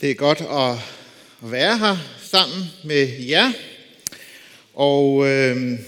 Det 0.00 0.10
er 0.10 0.14
godt 0.14 0.40
at 0.40 0.78
være 1.50 1.78
her 1.78 1.96
sammen 2.22 2.70
med 2.84 3.08
jer. 3.28 3.52
Og 4.74 5.28
øh, 5.28 5.78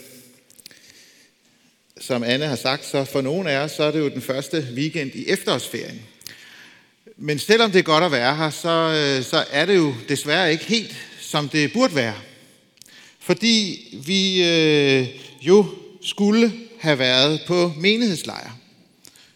som 2.00 2.22
Anne 2.22 2.46
har 2.46 2.56
sagt, 2.56 2.86
så 2.86 3.04
for 3.04 3.20
nogle 3.20 3.50
af 3.50 3.60
jer, 3.60 3.66
så 3.66 3.82
er 3.82 3.90
det 3.90 3.98
jo 3.98 4.08
den 4.08 4.22
første 4.22 4.68
weekend 4.74 5.10
i 5.14 5.28
efterårsferien. 5.28 6.02
Men 7.16 7.38
selvom 7.38 7.70
det 7.70 7.78
er 7.78 7.82
godt 7.82 8.04
at 8.04 8.12
være 8.12 8.36
her, 8.36 8.50
så, 8.50 8.68
øh, 8.68 9.24
så 9.24 9.44
er 9.50 9.66
det 9.66 9.76
jo 9.76 9.94
desværre 10.08 10.52
ikke 10.52 10.64
helt, 10.64 10.96
som 11.20 11.48
det 11.48 11.72
burde 11.72 11.94
være. 11.94 12.16
Fordi 13.20 13.88
vi 14.06 14.44
øh, 14.44 15.08
jo 15.40 15.66
skulle 16.02 16.52
have 16.80 16.98
været 16.98 17.40
på 17.46 17.72
menighedslejr. 17.76 18.58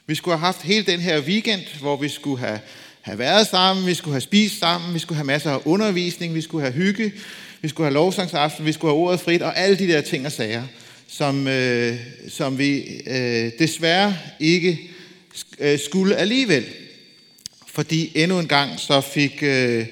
Vi 0.07 0.15
skulle 0.15 0.37
have 0.37 0.47
haft 0.47 0.63
hele 0.63 0.87
den 0.87 1.01
her 1.01 1.21
weekend, 1.21 1.63
hvor 1.81 1.97
vi 1.97 2.09
skulle 2.09 2.39
have 2.39 2.61
have 3.07 3.19
været 3.19 3.47
sammen, 3.47 3.87
vi 3.87 3.95
skulle 3.95 4.15
have 4.15 4.21
spist 4.21 4.59
sammen, 4.59 4.95
vi 4.95 4.99
skulle 4.99 5.17
have 5.17 5.27
masser 5.27 5.51
af 5.51 5.61
undervisning, 5.65 6.35
vi 6.35 6.41
skulle 6.41 6.63
have 6.63 6.73
hygge, 6.73 7.13
vi 7.61 7.69
skulle 7.69 7.85
have 7.85 7.95
lovsangsaften, 7.95 8.67
vi 8.67 8.73
skulle 8.73 8.93
have 8.95 9.01
ordet 9.01 9.21
frit, 9.21 9.43
og 9.43 9.59
alle 9.59 9.79
de 9.79 9.89
der 9.89 10.01
ting 10.01 10.27
og 10.27 10.33
sager, 10.33 10.63
som, 11.09 11.49
øh, 11.49 11.97
som 12.29 12.59
vi 12.59 12.83
øh, 13.07 13.51
desværre 13.59 14.17
ikke 14.41 14.81
øh, 15.59 15.79
skulle 15.79 16.17
alligevel. 16.17 16.65
Fordi 17.67 18.13
endnu 18.15 18.39
en 18.39 18.49
gang 18.49 18.81
så 18.81 19.01
fik 19.01 19.43
øh, 19.43 19.87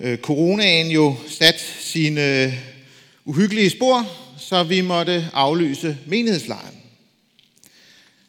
øh, 0.00 0.18
coronaen 0.18 0.90
jo 0.90 1.16
sat 1.28 1.60
sine 1.80 2.44
øh, 2.44 2.52
uhyggelige 3.24 3.70
spor, 3.70 4.06
så 4.38 4.62
vi 4.62 4.80
måtte 4.80 5.26
aflyse 5.32 5.96
menighedslejren. 6.06 6.76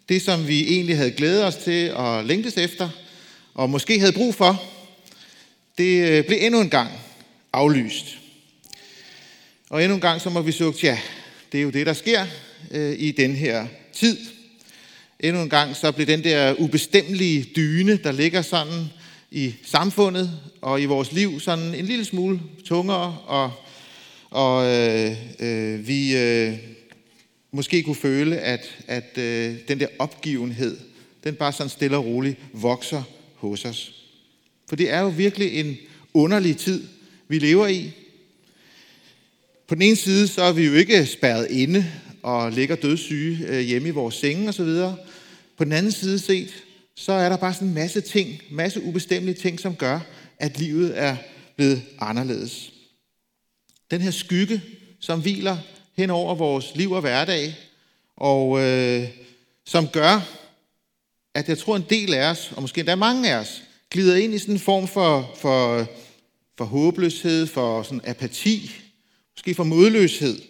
Det, 0.10 0.22
som 0.22 0.48
vi 0.48 0.74
egentlig 0.74 0.98
havde 0.98 1.12
glædet 1.12 1.44
os 1.44 1.56
til 1.56 1.94
og 1.94 2.26
længtes 2.26 2.58
efter– 2.58 2.90
og 3.54 3.70
måske 3.70 4.00
havde 4.00 4.14
brug 4.14 4.36
for, 4.36 4.64
det 5.78 6.10
øh, 6.10 6.26
blev 6.26 6.38
endnu 6.42 6.62
en 6.62 6.70
gang 6.70 6.92
aflyst. 7.54 8.18
Og 9.70 9.84
endnu 9.84 9.96
en 9.96 10.02
gang 10.02 10.22
så 10.22 10.30
må 10.30 10.42
vi 10.42 10.52
sige, 10.52 10.74
ja, 10.84 11.00
det 11.52 11.58
er 11.58 11.62
jo 11.62 11.70
det, 11.70 11.86
der 11.86 11.94
sker 11.94 12.26
øh, 12.72 12.96
i 13.00 13.12
den 13.12 13.36
her 13.36 13.68
tid. 13.94 14.18
Endnu 15.20 15.42
en 15.42 15.50
gang 15.50 15.76
så 15.76 15.92
blev 15.92 16.08
den 16.08 16.24
der 16.24 16.54
ubestemmelige 16.54 17.44
dyne, 17.56 17.98
der 17.98 18.12
ligger 18.12 18.42
sådan 18.42 18.86
i 19.32 19.56
samfundet 19.66 20.40
og 20.62 20.82
i 20.82 20.86
vores 20.86 21.12
liv, 21.12 21.40
sådan 21.40 21.76
en 21.76 21.86
lille 21.86 22.06
smule 22.06 22.40
tungere, 22.66 23.18
og, 23.26 23.52
og 24.30 24.66
øh, 24.66 25.12
øh, 25.40 25.88
vi 25.88 26.18
øh, 26.18 26.58
måske 27.52 27.84
kunne 27.84 27.96
føle, 27.96 28.38
at, 28.38 28.78
at 28.88 29.18
øh, 29.18 29.56
den 29.68 29.80
der 29.80 29.88
opgivenhed, 30.00 30.78
den 31.24 31.36
bare 31.36 31.54
sådan 31.54 31.70
stille 31.70 31.98
og 31.98 32.06
roligt 32.06 32.40
vokser 32.54 33.04
hos 33.50 33.66
os. 33.66 33.94
For 34.70 34.76
det 34.76 34.92
er 34.92 35.00
jo 35.00 35.08
virkelig 35.08 35.60
en 35.60 35.78
underlig 36.14 36.58
tid, 36.58 36.84
vi 37.28 37.40
lever 37.40 37.68
i. 37.68 37.92
På 39.68 39.76
den 39.76 39.82
ene 39.82 39.96
side, 39.96 40.28
så 40.28 40.42
er 40.42 40.52
vi 40.52 40.66
jo 40.66 40.74
ikke 40.74 41.06
spærret 41.06 41.48
inde 41.52 41.92
og 42.24 42.52
ligger 42.52 42.76
dødssyge 42.76 43.48
øh, 43.48 43.60
hjemme 43.60 43.88
i 43.88 43.92
vores 43.92 44.16
senge 44.16 44.50
osv. 44.50 44.70
På 45.58 45.64
den 45.64 45.72
anden 45.72 45.92
side 45.92 46.20
set, 46.20 46.64
så 46.96 47.12
er 47.12 47.30
der 47.30 47.38
bare 47.38 47.54
sådan 47.54 47.68
en 47.68 47.74
masse 47.74 48.02
ting, 48.02 48.42
masse 48.52 48.84
ubestemmelige 48.84 49.36
ting, 49.36 49.60
som 49.60 49.76
gør, 49.76 50.00
at 50.40 50.60
livet 50.60 51.00
er 51.00 51.16
blevet 51.56 51.82
anderledes. 52.00 52.74
Den 53.92 54.02
her 54.02 54.12
skygge, 54.12 54.62
som 55.00 55.22
hviler 55.22 55.58
hen 55.98 56.10
over 56.10 56.36
vores 56.36 56.72
liv 56.76 56.92
og 56.92 57.02
hverdag, 57.02 57.56
og 58.18 58.62
øh, 58.62 59.08
som 59.66 59.88
gør, 59.88 60.43
at 61.36 61.50
jeg 61.50 61.58
tror, 61.58 61.76
en 61.76 61.86
del 61.90 62.14
af 62.14 62.30
os, 62.30 62.52
og 62.56 62.62
måske 62.62 62.80
endda 62.80 62.96
mange 62.96 63.32
af 63.32 63.36
os, 63.36 63.64
glider 63.90 64.16
ind 64.16 64.34
i 64.34 64.40
sådan 64.40 64.56
en 64.56 64.60
form 64.60 64.88
for, 64.88 65.36
for, 65.38 65.88
for 66.58 66.66
håbløshed, 66.66 67.48
for 67.48 67.84
sådan 67.84 68.02
apati, 68.04 68.72
måske 69.36 69.56
for 69.56 69.64
modløshed. 69.64 70.42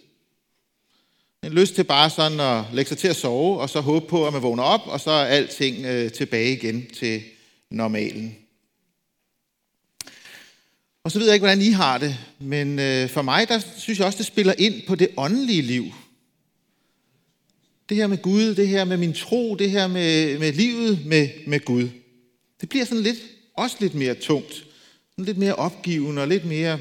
En 1.42 1.52
lyst 1.52 1.74
til 1.74 1.84
bare 1.84 2.10
sådan 2.10 2.40
at 2.40 2.64
lægge 2.72 2.88
sig 2.88 2.98
til 2.98 3.08
at 3.08 3.16
sove, 3.16 3.60
og 3.60 3.70
så 3.70 3.80
håbe 3.80 4.06
på, 4.06 4.26
at 4.26 4.32
man 4.32 4.42
vågner 4.42 4.62
op, 4.62 4.80
og 4.86 5.00
så 5.00 5.10
er 5.10 5.24
alting 5.24 5.84
øh, 5.84 6.12
tilbage 6.12 6.52
igen 6.52 6.86
til 6.98 7.22
normalen. 7.70 8.36
Og 11.04 11.10
så 11.10 11.18
ved 11.18 11.26
jeg 11.26 11.34
ikke, 11.34 11.44
hvordan 11.44 11.60
I 11.60 11.70
har 11.70 11.98
det, 11.98 12.18
men 12.38 12.78
øh, 12.78 13.08
for 13.08 13.22
mig, 13.22 13.48
der 13.48 13.60
synes 13.76 13.98
jeg 13.98 14.06
også, 14.06 14.18
det 14.18 14.26
spiller 14.26 14.54
ind 14.58 14.86
på 14.86 14.94
det 14.94 15.08
åndelige 15.16 15.62
liv. 15.62 15.92
Det 17.88 17.96
her 17.96 18.06
med 18.06 18.22
Gud, 18.22 18.54
det 18.54 18.68
her 18.68 18.84
med 18.84 18.96
min 18.96 19.12
tro, 19.12 19.54
det 19.54 19.70
her 19.70 19.86
med, 19.86 20.38
med 20.38 20.52
livet 20.52 21.06
med, 21.06 21.28
med 21.46 21.60
Gud. 21.60 21.88
Det 22.60 22.68
bliver 22.68 22.84
sådan 22.84 23.02
lidt, 23.02 23.18
også 23.56 23.76
lidt 23.80 23.94
mere 23.94 24.14
tungt. 24.14 24.54
Sådan 25.10 25.24
lidt 25.24 25.38
mere 25.38 25.54
opgivende 25.54 26.22
og 26.22 26.28
lidt 26.28 26.44
mere 26.44 26.78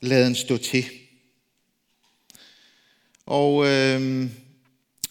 laden 0.00 0.34
stå 0.34 0.56
til. 0.56 0.84
Og 3.26 3.66
øh, 3.66 4.26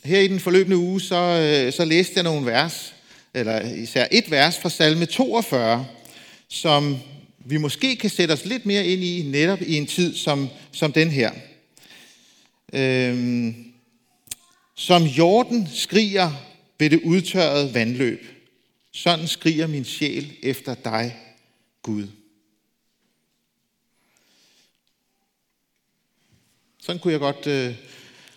her 0.03 0.19
i 0.19 0.27
den 0.27 0.39
forløbende 0.39 0.77
uge, 0.77 1.01
så, 1.01 1.15
øh, 1.15 1.73
så 1.73 1.85
læste 1.85 2.13
jeg 2.15 2.23
nogle 2.23 2.45
vers, 2.45 2.93
eller 3.33 3.75
især 3.75 4.07
et 4.11 4.31
vers 4.31 4.59
fra 4.59 4.69
salme 4.69 5.05
42, 5.05 5.87
som 6.47 6.97
vi 7.39 7.57
måske 7.57 7.95
kan 7.95 8.09
sætte 8.09 8.31
os 8.31 8.45
lidt 8.45 8.65
mere 8.65 8.85
ind 8.85 9.03
i, 9.03 9.23
netop 9.23 9.61
i 9.61 9.75
en 9.75 9.85
tid 9.85 10.15
som, 10.15 10.49
som 10.71 10.91
den 10.91 11.09
her. 11.09 11.31
Øh, 12.73 13.53
som 14.75 15.03
jorden 15.03 15.67
skriger 15.73 16.31
ved 16.79 16.89
det 16.89 17.01
udtørrede 17.03 17.73
vandløb, 17.73 18.25
sådan 18.91 19.27
skriger 19.27 19.67
min 19.67 19.85
sjæl 19.85 20.37
efter 20.43 20.75
dig, 20.75 21.17
Gud. 21.81 22.07
Sådan 26.81 27.01
kunne 27.01 27.13
jeg 27.13 27.19
godt 27.19 27.47
øh, 27.47 27.75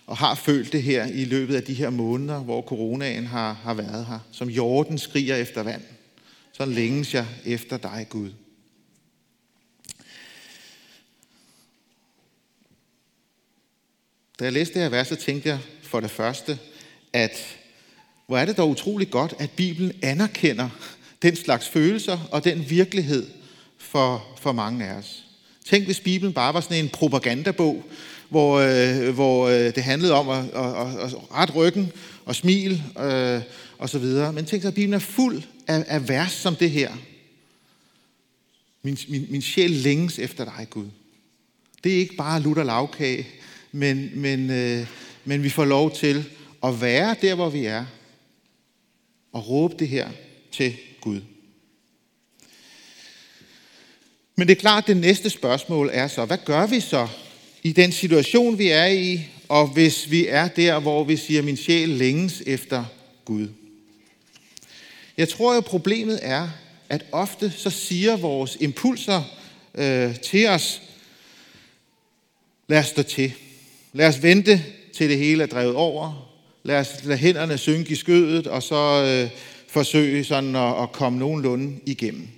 og 0.08 0.16
har 0.16 0.34
følt 0.34 0.72
det 0.72 0.82
her 0.82 1.06
i 1.06 1.24
løbet 1.24 1.56
af 1.56 1.62
de 1.62 1.74
her 1.74 1.90
måneder, 1.90 2.38
hvor 2.38 2.62
coronaen 2.62 3.26
har, 3.26 3.52
har 3.52 3.74
været 3.74 4.06
her. 4.06 4.18
Som 4.32 4.48
jorden 4.48 4.98
skriger 4.98 5.36
efter 5.36 5.62
vand. 5.62 5.82
Så 6.52 6.64
længes 6.64 7.14
jeg 7.14 7.26
efter 7.44 7.76
dig, 7.76 8.06
Gud. 8.08 8.30
Da 14.38 14.44
jeg 14.44 14.52
læste 14.52 14.74
det 14.74 14.82
her 14.82 14.88
vers, 14.88 15.08
så 15.08 15.16
tænkte 15.16 15.48
jeg, 15.48 15.58
for 15.88 16.00
det 16.00 16.10
første, 16.10 16.58
at 17.12 17.58
hvor 18.26 18.38
er 18.38 18.44
det 18.44 18.56
dog 18.56 18.70
utroligt 18.70 19.10
godt, 19.10 19.34
at 19.38 19.50
Bibelen 19.50 19.92
anerkender 20.02 20.68
den 21.22 21.36
slags 21.36 21.68
følelser 21.68 22.18
og 22.30 22.44
den 22.44 22.70
virkelighed 22.70 23.26
for, 23.78 24.26
for 24.40 24.52
mange 24.52 24.86
af 24.86 24.92
os. 24.92 25.24
Tænk, 25.66 25.84
hvis 25.84 26.00
Bibelen 26.00 26.32
bare 26.32 26.54
var 26.54 26.60
sådan 26.60 26.84
en 26.84 26.88
propagandabog, 26.88 27.84
hvor, 28.28 28.58
øh, 28.58 29.14
hvor 29.14 29.48
øh, 29.48 29.74
det 29.74 29.82
handlede 29.82 30.14
om 30.14 30.28
at, 30.28 30.44
at, 30.44 30.86
at, 30.86 31.04
at 31.04 31.14
ret 31.34 31.54
ryggen 31.54 31.92
og 32.24 32.34
smil 32.34 32.82
øh, 33.00 33.40
og 33.78 33.88
så 33.88 33.98
videre. 33.98 34.32
Men 34.32 34.44
tænk 34.44 34.62
så, 34.62 34.68
at 34.68 34.74
Bibelen 34.74 34.94
er 34.94 34.98
fuld 34.98 35.42
af, 35.66 35.84
af 35.86 36.08
vers 36.08 36.32
som 36.32 36.56
det 36.56 36.70
her. 36.70 36.92
Min, 38.82 38.98
min, 39.08 39.26
min 39.30 39.42
sjæl 39.42 39.70
længes 39.70 40.18
efter 40.18 40.44
dig, 40.44 40.66
Gud. 40.70 40.86
Det 41.84 41.94
er 41.94 41.98
ikke 41.98 42.16
bare 42.16 42.40
lutter 42.40 42.64
lavkage, 42.64 43.26
men, 43.72 44.10
men, 44.14 44.50
øh, 44.50 44.86
men 45.28 45.42
vi 45.42 45.48
får 45.48 45.64
lov 45.64 45.94
til 45.94 46.24
at 46.62 46.80
være 46.80 47.16
der, 47.22 47.34
hvor 47.34 47.48
vi 47.48 47.64
er, 47.64 47.84
og 49.32 49.48
råbe 49.48 49.74
det 49.78 49.88
her 49.88 50.08
til 50.52 50.76
Gud. 51.00 51.20
Men 54.36 54.48
det 54.48 54.56
er 54.56 54.60
klart, 54.60 54.84
at 54.84 54.88
det 54.88 54.96
næste 54.96 55.30
spørgsmål 55.30 55.90
er 55.92 56.08
så, 56.08 56.24
hvad 56.24 56.38
gør 56.44 56.66
vi 56.66 56.80
så 56.80 57.08
i 57.62 57.72
den 57.72 57.92
situation, 57.92 58.58
vi 58.58 58.68
er 58.68 58.86
i, 58.86 59.20
og 59.48 59.66
hvis 59.66 60.10
vi 60.10 60.26
er 60.26 60.48
der, 60.48 60.78
hvor 60.80 61.04
vi 61.04 61.16
siger, 61.16 61.42
min 61.42 61.56
sjæl 61.56 61.88
længes 61.88 62.42
efter 62.46 62.84
Gud? 63.24 63.48
Jeg 65.16 65.28
tror 65.28 65.54
jo, 65.54 65.60
problemet 65.60 66.18
er, 66.22 66.48
at 66.88 67.04
ofte 67.12 67.50
så 67.50 67.70
siger 67.70 68.16
vores 68.16 68.56
impulser 68.60 69.22
øh, 69.74 70.20
til 70.20 70.46
os, 70.46 70.82
lad 72.68 72.78
os 72.78 72.86
stå 72.86 73.02
til. 73.02 73.32
Lad 73.92 74.08
os 74.08 74.22
vente 74.22 74.64
til 74.98 75.10
det 75.10 75.18
hele 75.18 75.42
er 75.42 75.46
drevet 75.46 75.74
over. 75.74 76.30
Lad 76.62 76.80
os 76.80 77.04
lade 77.04 77.18
hænderne 77.18 77.58
synke 77.58 77.90
i 77.90 77.94
skødet, 77.94 78.46
og 78.46 78.62
så 78.62 79.04
øh, 79.04 79.30
forsøge 79.68 80.24
sådan 80.24 80.56
at, 80.56 80.82
at 80.82 80.92
komme 80.92 81.18
nogenlunde 81.18 81.80
igennem. 81.86 82.28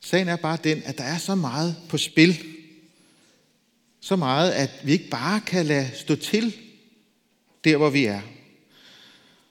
Sagen 0.00 0.28
er 0.28 0.36
bare 0.36 0.58
den, 0.64 0.82
at 0.84 0.98
der 0.98 1.04
er 1.04 1.18
så 1.18 1.34
meget 1.34 1.76
på 1.88 1.98
spil. 1.98 2.38
Så 4.00 4.16
meget, 4.16 4.50
at 4.50 4.70
vi 4.84 4.92
ikke 4.92 5.08
bare 5.10 5.40
kan 5.40 5.66
lade 5.66 5.90
stå 5.94 6.16
til 6.16 6.54
der, 7.64 7.76
hvor 7.76 7.90
vi 7.90 8.04
er. 8.04 8.20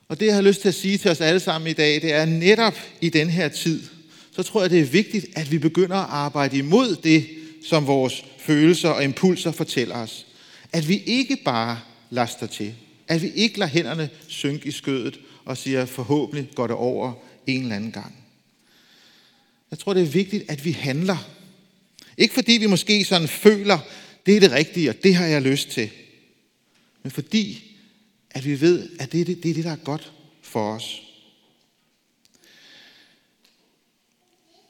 Og 0.07 0.19
det, 0.19 0.25
jeg 0.25 0.35
har 0.35 0.41
lyst 0.41 0.61
til 0.61 0.67
at 0.67 0.75
sige 0.75 0.97
til 0.97 1.11
os 1.11 1.21
alle 1.21 1.39
sammen 1.39 1.69
i 1.69 1.73
dag, 1.73 2.01
det 2.01 2.13
er 2.13 2.25
netop 2.25 2.77
i 3.01 3.09
den 3.09 3.29
her 3.29 3.47
tid, 3.49 3.83
så 4.31 4.43
tror 4.43 4.61
jeg, 4.61 4.69
det 4.69 4.79
er 4.79 4.85
vigtigt, 4.85 5.25
at 5.35 5.51
vi 5.51 5.57
begynder 5.57 5.95
at 5.95 6.09
arbejde 6.09 6.57
imod 6.57 6.95
det, 6.95 7.42
som 7.63 7.87
vores 7.87 8.25
følelser 8.39 8.89
og 8.89 9.03
impulser 9.03 9.51
fortæller 9.51 9.95
os. 9.95 10.25
At 10.71 10.87
vi 10.87 10.97
ikke 11.05 11.37
bare 11.45 11.79
laster 12.09 12.47
til. 12.47 12.75
At 13.07 13.21
vi 13.21 13.29
ikke 13.29 13.59
lader 13.59 13.71
hænderne 13.71 14.09
synke 14.27 14.67
i 14.67 14.71
skødet 14.71 15.19
og 15.45 15.57
siger, 15.57 15.85
forhåbentlig 15.85 16.49
går 16.55 16.67
det 16.67 16.75
over 16.75 17.13
en 17.47 17.61
eller 17.61 17.75
anden 17.75 17.91
gang. 17.91 18.15
Jeg 19.71 19.79
tror, 19.79 19.93
det 19.93 20.03
er 20.03 20.07
vigtigt, 20.07 20.43
at 20.47 20.65
vi 20.65 20.71
handler. 20.71 21.29
Ikke 22.17 22.33
fordi 22.33 22.51
vi 22.51 22.65
måske 22.65 23.05
sådan 23.05 23.27
føler, 23.27 23.79
det 24.25 24.35
er 24.35 24.39
det 24.39 24.51
rigtige, 24.51 24.89
og 24.89 25.03
det 25.03 25.15
har 25.15 25.25
jeg 25.25 25.41
lyst 25.41 25.69
til. 25.69 25.89
Men 27.03 27.11
fordi, 27.11 27.63
at 28.31 28.45
vi 28.45 28.61
ved, 28.61 28.89
at 28.99 29.11
det 29.11 29.21
er 29.21 29.25
det, 29.25 29.43
det, 29.43 29.49
er 29.49 29.53
det 29.53 29.63
der 29.63 29.71
er 29.71 29.75
godt 29.75 30.11
for 30.41 30.75
os. 30.75 31.02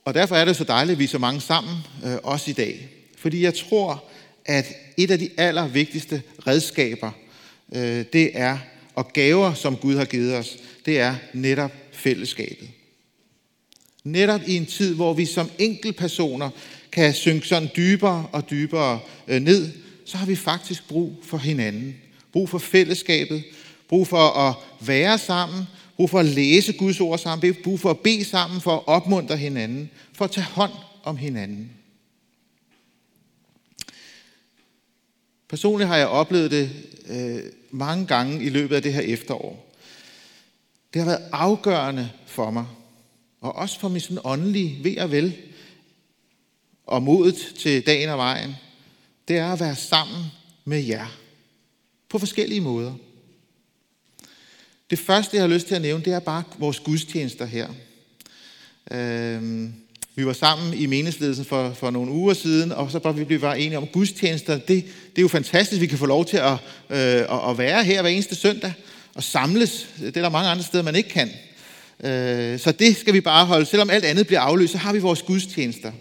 Og 0.06 0.14
derfor 0.14 0.36
er 0.36 0.46
det 0.46 0.56
så 0.56 0.64
dejligt, 0.64 0.96
at 0.96 1.00
vi 1.00 1.04
er 1.04 1.08
så 1.08 1.18
mange 1.18 1.42
sammen, 1.42 1.76
øh, 2.06 2.18
også 2.24 2.50
i 2.50 2.54
dag. 2.54 2.90
Fordi 3.18 3.44
jeg 3.44 3.54
tror, 3.54 4.04
at 4.46 4.66
et 4.98 5.12
af 5.12 5.20
de 5.20 5.30
allervigtigste 5.38 6.22
redskaber, 6.48 7.12
øh, 7.76 8.06
det 8.14 8.32
er, 8.34 8.58
og 8.96 9.14
gaver, 9.14 9.54
som 9.54 9.78
Gud 9.78 9.96
har 9.96 10.06
givet 10.06 10.36
os, 10.36 10.58
det 10.86 11.00
er 11.00 11.16
netop 11.34 11.72
fællesskabet. 11.92 12.70
Netop 14.04 14.42
i 14.48 14.56
en 14.56 14.66
tid, 14.66 14.96
hvor 14.96 15.14
vi 15.14 15.26
som 15.26 15.50
enkeltpersoner 15.60 16.50
kan 16.92 17.14
synke 17.14 17.48
sådan 17.48 17.70
dybere 17.76 18.28
og 18.32 18.50
dybere 18.50 19.00
øh, 19.28 19.42
ned, 19.42 19.72
så 20.06 20.18
har 20.18 20.26
vi 20.26 20.36
faktisk 20.36 20.88
brug 20.88 21.16
for 21.24 21.38
hinanden. 21.38 21.96
Brug 22.32 22.50
for 22.50 22.58
fællesskabet. 22.58 23.44
Brug 23.90 24.08
for 24.08 24.50
at 24.50 24.56
være 24.88 25.18
sammen. 25.18 25.68
Brug 26.04 26.10
for 26.10 26.20
at 26.20 26.26
læse 26.26 26.74
Guds 26.74 27.00
ord 27.00 27.20
sammen. 27.20 27.56
Brug 27.64 27.80
for 27.80 27.90
at 27.90 28.00
bede 28.00 28.26
sammen, 28.26 28.62
for 28.62 28.76
at 28.76 28.88
opmuntre 28.88 29.38
hinanden. 29.38 29.90
For 30.14 30.26
at 30.26 30.32
tage 30.32 30.46
hånd 30.46 30.72
om 31.04 31.18
hinanden. 31.18 31.72
Personligt 35.50 35.88
har 35.88 35.98
jeg 35.98 36.08
oplevet 36.08 36.52
det 36.52 36.72
øh, 37.08 37.44
mange 37.72 38.06
gange 38.06 38.44
i 38.44 38.50
løbet 38.50 38.76
af 38.76 38.82
det 38.82 38.94
her 38.94 39.02
efterår. 39.02 39.76
Det 40.94 41.02
har 41.02 41.10
været 41.10 41.30
afgørende 41.32 42.10
for 42.26 42.52
mig, 42.52 42.66
og 43.42 43.56
også 43.56 43.80
for 43.80 43.88
min 43.88 44.02
sådan 44.02 44.22
åndelige 44.24 44.84
ved 44.84 44.98
og 44.98 45.12
vel, 45.12 45.38
og 46.86 47.04
modet 47.04 47.54
til 47.60 47.86
dagen 47.86 48.10
og 48.10 48.18
vejen, 48.18 48.56
det 49.28 49.38
er 49.38 49.54
at 49.54 49.60
være 49.60 49.76
sammen 49.76 50.26
med 50.66 50.84
jer. 50.84 51.08
På 52.10 52.20
forskellige 52.20 52.62
måder. 52.62 52.94
Det 54.90 55.00
første, 55.00 55.36
jeg 55.36 55.44
har 55.44 55.50
lyst 55.50 55.68
til 55.68 55.76
at 55.76 55.82
nævne, 55.82 56.04
det 56.04 56.14
er 56.14 56.20
bare 56.20 56.44
vores 56.60 56.80
gudstjenester 56.80 57.46
her. 57.46 57.68
Øhm, 58.92 59.74
vi 60.16 60.26
var 60.26 60.34
sammen 60.34 60.74
i 60.74 60.86
meningsledelsen 60.86 61.46
for, 61.46 61.74
for 61.74 61.92
nogle 61.92 62.12
uger 62.12 62.34
siden, 62.34 62.72
og 62.72 62.92
så 62.92 63.00
bare 63.00 63.16
vi 63.16 63.24
blev 63.24 63.40
bare 63.40 63.60
enige 63.60 63.78
om 63.78 63.88
gudstjenester. 63.88 64.54
Det, 64.54 64.68
det 64.68 65.18
er 65.18 65.22
jo 65.22 65.28
fantastisk, 65.28 65.82
vi 65.82 65.88
kan 65.88 65.98
få 65.98 66.06
lov 66.06 66.26
til 66.26 66.38
at, 66.38 66.54
øh, 66.90 67.50
at 67.50 67.58
være 67.58 67.84
her 67.84 68.02
hver 68.02 68.12
eneste 68.12 68.36
søndag 68.36 68.74
og 69.16 69.24
samles. 69.24 69.88
Det 70.00 70.18
er 70.18 70.22
der 70.22 70.30
mange 70.30 70.50
andre 70.50 70.64
steder, 70.64 70.84
man 70.84 70.96
ikke 70.96 71.10
kan. 71.10 71.30
Øh, 72.04 72.60
så 72.60 72.72
det 72.72 72.98
skal 72.98 73.14
vi 73.14 73.22
bare 73.22 73.46
holde. 73.46 73.66
Selvom 73.66 73.90
alt 73.90 74.06
andet 74.06 74.28
bliver 74.28 74.40
afløst, 74.40 74.72
så 74.72 74.78
har 74.78 74.94
vi 74.94 75.00
vores 75.00 75.22
gudstjenester. 75.22 75.92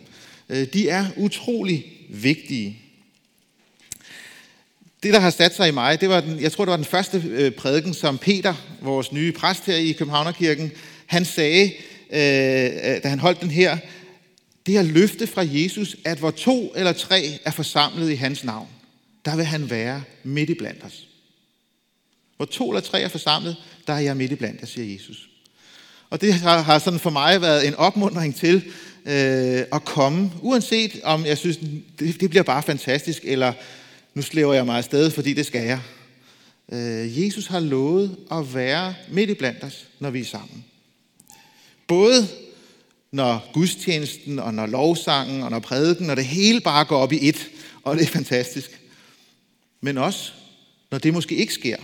Øh, 0.48 0.66
de 0.72 0.88
er 0.88 1.06
utrolig 1.16 1.84
vigtige. 2.10 2.81
Det, 5.02 5.12
der 5.12 5.20
har 5.20 5.30
sat 5.30 5.54
sig 5.54 5.68
i 5.68 5.70
mig, 5.70 6.00
det 6.00 6.08
var 6.08 6.20
den, 6.20 6.40
jeg 6.40 6.52
tror, 6.52 6.64
det 6.64 6.70
var 6.70 6.76
den 6.76 6.84
første 6.84 7.22
øh, 7.28 7.50
prædiken, 7.50 7.94
som 7.94 8.18
Peter, 8.18 8.54
vores 8.80 9.12
nye 9.12 9.32
præst 9.32 9.66
her 9.66 9.76
i 9.76 9.92
Københavnerkirken, 9.92 10.72
han 11.06 11.24
sagde, 11.24 11.72
øh, 12.10 12.66
øh 12.66 13.02
da 13.02 13.08
han 13.08 13.18
holdt 13.18 13.40
den 13.40 13.50
her, 13.50 13.78
det 14.66 14.74
her 14.74 14.82
løfte 14.82 15.26
fra 15.26 15.42
Jesus, 15.46 15.96
at 16.04 16.18
hvor 16.18 16.30
to 16.30 16.72
eller 16.76 16.92
tre 16.92 17.22
er 17.44 17.50
forsamlet 17.50 18.10
i 18.10 18.14
hans 18.14 18.44
navn, 18.44 18.68
der 19.24 19.36
vil 19.36 19.44
han 19.44 19.70
være 19.70 20.02
midt 20.22 20.50
i 20.50 20.54
blandt 20.54 20.84
os. 20.84 21.06
Hvor 22.36 22.46
to 22.46 22.70
eller 22.70 22.80
tre 22.80 23.00
er 23.00 23.08
forsamlet, 23.08 23.56
der 23.86 23.92
er 23.92 23.98
jeg 23.98 24.16
midt 24.16 24.32
i 24.32 24.34
blandt 24.34 24.62
os, 24.62 24.68
siger 24.68 24.92
Jesus. 24.92 25.28
Og 26.10 26.20
det 26.20 26.34
har, 26.34 26.62
har 26.62 26.78
sådan 26.78 27.00
for 27.00 27.10
mig 27.10 27.40
været 27.40 27.66
en 27.66 27.74
opmundring 27.74 28.36
til 28.36 28.56
øh, 29.06 29.62
at 29.72 29.84
komme, 29.84 30.30
uanset 30.40 31.00
om 31.04 31.26
jeg 31.26 31.38
synes, 31.38 31.58
det, 31.98 32.20
det 32.20 32.30
bliver 32.30 32.42
bare 32.42 32.62
fantastisk, 32.62 33.22
eller 33.24 33.52
nu 34.14 34.22
slæver 34.22 34.54
jeg 34.54 34.66
mig 34.66 34.76
afsted, 34.76 35.10
fordi 35.10 35.32
det 35.32 35.46
skal 35.46 35.62
jeg. 35.62 35.80
Øh, 36.72 37.24
Jesus 37.24 37.46
har 37.46 37.60
lovet 37.60 38.16
at 38.30 38.54
være 38.54 38.94
midt 39.10 39.30
i 39.30 39.34
blandt 39.34 39.64
os, 39.64 39.86
når 39.98 40.10
vi 40.10 40.20
er 40.20 40.24
sammen. 40.24 40.64
Både 41.86 42.28
når 43.12 43.50
gudstjenesten, 43.52 44.38
og 44.38 44.54
når 44.54 44.66
lovsangen, 44.66 45.42
og 45.42 45.50
når 45.50 45.58
prædiken, 45.58 46.06
når 46.06 46.14
det 46.14 46.24
hele 46.24 46.60
bare 46.60 46.84
går 46.84 46.98
op 46.98 47.12
i 47.12 47.28
et, 47.28 47.50
og 47.82 47.96
det 47.96 48.02
er 48.02 48.08
fantastisk. 48.08 48.80
Men 49.80 49.98
også, 49.98 50.32
når 50.90 50.98
det 50.98 51.12
måske 51.12 51.34
ikke 51.34 51.54
sker. 51.54 51.76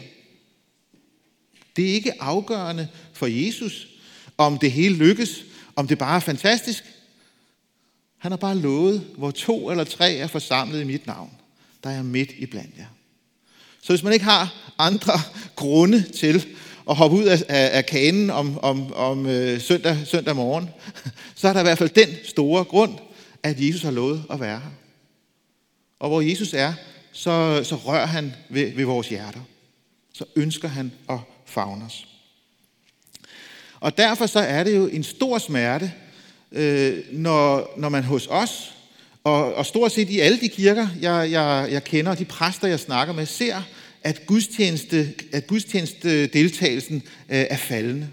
Det 1.77 1.91
er 1.91 1.95
ikke 1.95 2.23
afgørende 2.23 2.89
for 3.13 3.27
Jesus, 3.27 3.89
om 4.39 4.59
det 4.59 4.73
hele 4.73 4.95
lykkes, 4.95 5.45
om 5.77 5.89
det 5.89 5.99
bare 5.99 6.17
er 6.17 6.21
fantastisk. 6.21 6.85
Han 8.19 8.33
har 8.33 8.37
bare 8.37 8.59
lovet, 8.59 9.07
hvor 9.17 9.31
to 9.31 9.71
eller 9.71 9.85
tre 9.85 10.15
er 10.15 10.27
forsamlet 10.27 10.81
i 10.81 10.85
mit 10.85 11.07
navn, 11.07 11.31
der 11.85 11.91
er 11.91 11.95
jeg 11.95 12.05
midt 12.05 12.31
i 12.39 12.47
blandt 12.47 12.77
jer. 12.79 12.87
Så 13.83 13.93
hvis 13.93 14.03
man 14.03 14.13
ikke 14.13 14.25
har 14.25 14.73
andre 14.79 15.13
grunde 15.57 16.03
til 16.03 16.47
at 16.91 16.97
hoppe 16.97 17.17
ud 17.17 17.25
af, 17.25 17.45
af, 17.49 17.77
af 17.77 17.87
kanen 17.87 18.31
om, 18.31 18.59
om, 18.59 18.93
om 18.93 19.27
øh, 19.27 19.61
søndag, 19.61 19.99
søndag 20.07 20.37
morgen, 20.37 20.69
så 21.35 21.49
er 21.49 21.53
der 21.53 21.61
i 21.61 21.63
hvert 21.63 21.79
fald 21.79 21.89
den 21.89 22.09
store 22.25 22.65
grund, 22.65 22.95
at 23.43 23.61
Jesus 23.61 23.83
har 23.83 23.91
lovet 23.91 24.25
at 24.31 24.41
være 24.41 24.59
her. 24.59 24.71
Og 25.99 26.09
hvor 26.09 26.21
Jesus 26.21 26.55
er, 26.55 26.73
så, 27.13 27.65
så 27.65 27.77
rører 27.77 28.07
han 28.07 28.35
ved, 28.49 28.73
ved 28.73 28.85
vores 28.85 29.09
hjerter. 29.09 29.41
Så 30.13 30.25
ønsker 30.37 30.69
han 30.69 30.93
at 31.11 31.19
fagne 31.47 31.85
os. 31.85 32.09
Og 33.81 33.97
derfor 33.99 34.27
så 34.27 34.41
er 34.41 34.65
det 34.65 34.77
jo 34.77 34.87
en 34.87 35.05
stor 35.05 35.39
smerte, 35.39 35.93
øh, 36.53 37.05
når, 37.13 37.75
når 37.77 37.89
man 37.89 38.05
hos 38.05 38.27
os, 38.31 38.75
og, 39.29 39.55
og 39.55 39.67
stort 39.67 39.93
set 39.93 40.11
i 40.11 40.21
alle 40.21 40.41
de 40.41 40.49
kirker, 40.49 40.89
jeg, 41.01 41.29
jeg, 41.31 41.69
jeg 41.71 41.85
kender, 41.85 42.11
og 42.11 42.19
de 42.19 42.25
præster, 42.25 42.69
jeg 42.69 42.81
snakker 42.81 43.15
med, 43.15 43.27
ser, 43.27 43.63
at, 44.03 44.27
gudstjeneste, 44.27 45.15
at 45.33 45.47
gudstjenestedeltagelsen 45.47 46.97
øh, 47.29 47.47
er 47.51 47.57
faldende. 47.57 48.09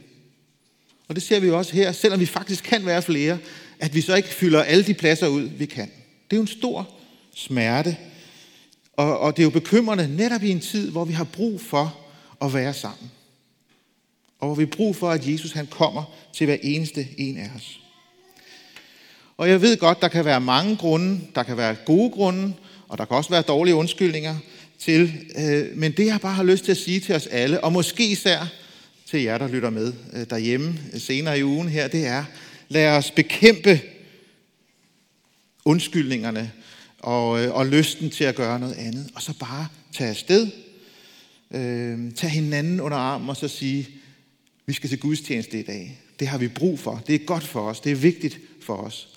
Og 1.08 1.16
det 1.16 1.24
ser 1.24 1.40
vi 1.40 1.48
jo 1.48 1.58
også 1.58 1.74
her, 1.74 1.92
selvom 1.92 2.20
vi 2.20 2.26
faktisk 2.26 2.64
kan 2.64 2.86
være 2.86 3.02
flere, 3.02 3.38
at 3.80 3.96
vi 3.96 4.02
så 4.02 4.16
ikke 4.16 4.30
fylder 4.30 4.64
alle 4.64 4.84
de 4.84 4.94
pladser 4.94 5.28
ud, 5.28 5.42
vi 5.42 5.66
kan. 5.66 5.92
Det 6.30 6.36
er 6.36 6.38
jo 6.38 6.42
en 6.42 6.48
stor 6.48 6.90
smerte, 7.36 7.98
og, 8.94 9.20
og 9.20 9.38
det 9.38 9.44
er 9.44 9.46
jo 9.46 9.50
bekymrende 9.50 10.16
netop 10.16 10.44
i 10.44 10.50
en 10.50 10.60
tid, 10.60 10.92
hvor 10.92 11.06
vi 11.06 11.14
har 11.14 11.24
brug 11.24 11.62
for 11.62 12.00
at 12.42 12.54
være 12.54 12.74
sammen. 12.74 13.12
Og 14.40 14.48
hvor 14.48 14.56
vi 14.56 14.64
har 14.64 14.76
brug 14.78 14.96
for, 14.96 15.10
at 15.10 15.28
Jesus 15.28 15.52
han 15.52 15.68
kommer 15.68 16.04
til 16.34 16.46
hver 16.46 16.58
eneste 16.64 17.08
en 17.18 17.38
af 17.38 17.50
os. 17.56 17.80
Og 19.38 19.50
jeg 19.50 19.62
ved 19.62 19.78
godt, 19.78 20.02
der 20.02 20.08
kan 20.08 20.26
være 20.26 20.42
mange 20.42 20.76
grunde, 20.76 21.20
der 21.36 21.44
kan 21.44 21.58
være 21.58 21.76
gode 21.86 22.10
grunde, 22.10 22.54
og 22.88 22.98
der 22.98 23.06
kan 23.06 23.18
også 23.18 23.30
være 23.30 23.42
dårlige 23.42 23.76
undskyldninger 23.76 24.36
til. 24.80 25.14
Øh, 25.38 25.78
men 25.78 25.92
det 25.92 26.06
jeg 26.06 26.22
bare 26.22 26.34
har 26.34 26.44
lyst 26.44 26.64
til 26.66 26.72
at 26.72 26.78
sige 26.78 27.00
til 27.00 27.16
os 27.16 27.28
alle, 27.28 27.64
og 27.64 27.72
måske 27.72 28.08
især 28.08 28.48
til 29.06 29.22
jer, 29.22 29.38
der 29.38 29.48
lytter 29.48 29.70
med 29.70 29.94
øh, 30.14 30.30
derhjemme 30.30 30.80
øh, 30.94 31.00
senere 31.00 31.40
i 31.40 31.44
ugen 31.44 31.70
her, 31.70 31.88
det 31.88 32.08
er, 32.08 32.24
lad 32.70 32.98
os 32.98 33.12
bekæmpe 33.12 33.82
undskyldningerne 35.66 36.52
og, 37.00 37.44
øh, 37.44 37.54
og 37.54 37.66
lysten 37.66 38.10
til 38.10 38.24
at 38.24 38.36
gøre 38.36 38.60
noget 38.60 38.74
andet, 38.74 39.12
og 39.16 39.22
så 39.22 39.34
bare 39.40 39.68
tage 39.94 40.10
afsted, 40.10 40.48
øh, 41.52 42.12
tage 42.14 42.32
hinanden 42.32 42.82
under 42.82 42.98
armen 42.98 43.30
og 43.30 43.38
så 43.38 43.48
sige, 43.48 43.88
vi 44.66 44.74
skal 44.74 44.90
til 44.90 45.00
gudstjeneste 45.00 45.60
i 45.60 45.64
dag. 45.64 46.00
Det 46.20 46.28
har 46.28 46.38
vi 46.38 46.48
brug 46.48 46.80
for. 46.80 47.04
Det 47.08 47.16
er 47.16 47.26
godt 47.26 47.44
for 47.44 47.62
os. 47.62 47.80
Det 47.80 47.92
er 47.92 47.96
vigtigt 47.96 48.40
for 48.62 48.76
os. 48.76 49.15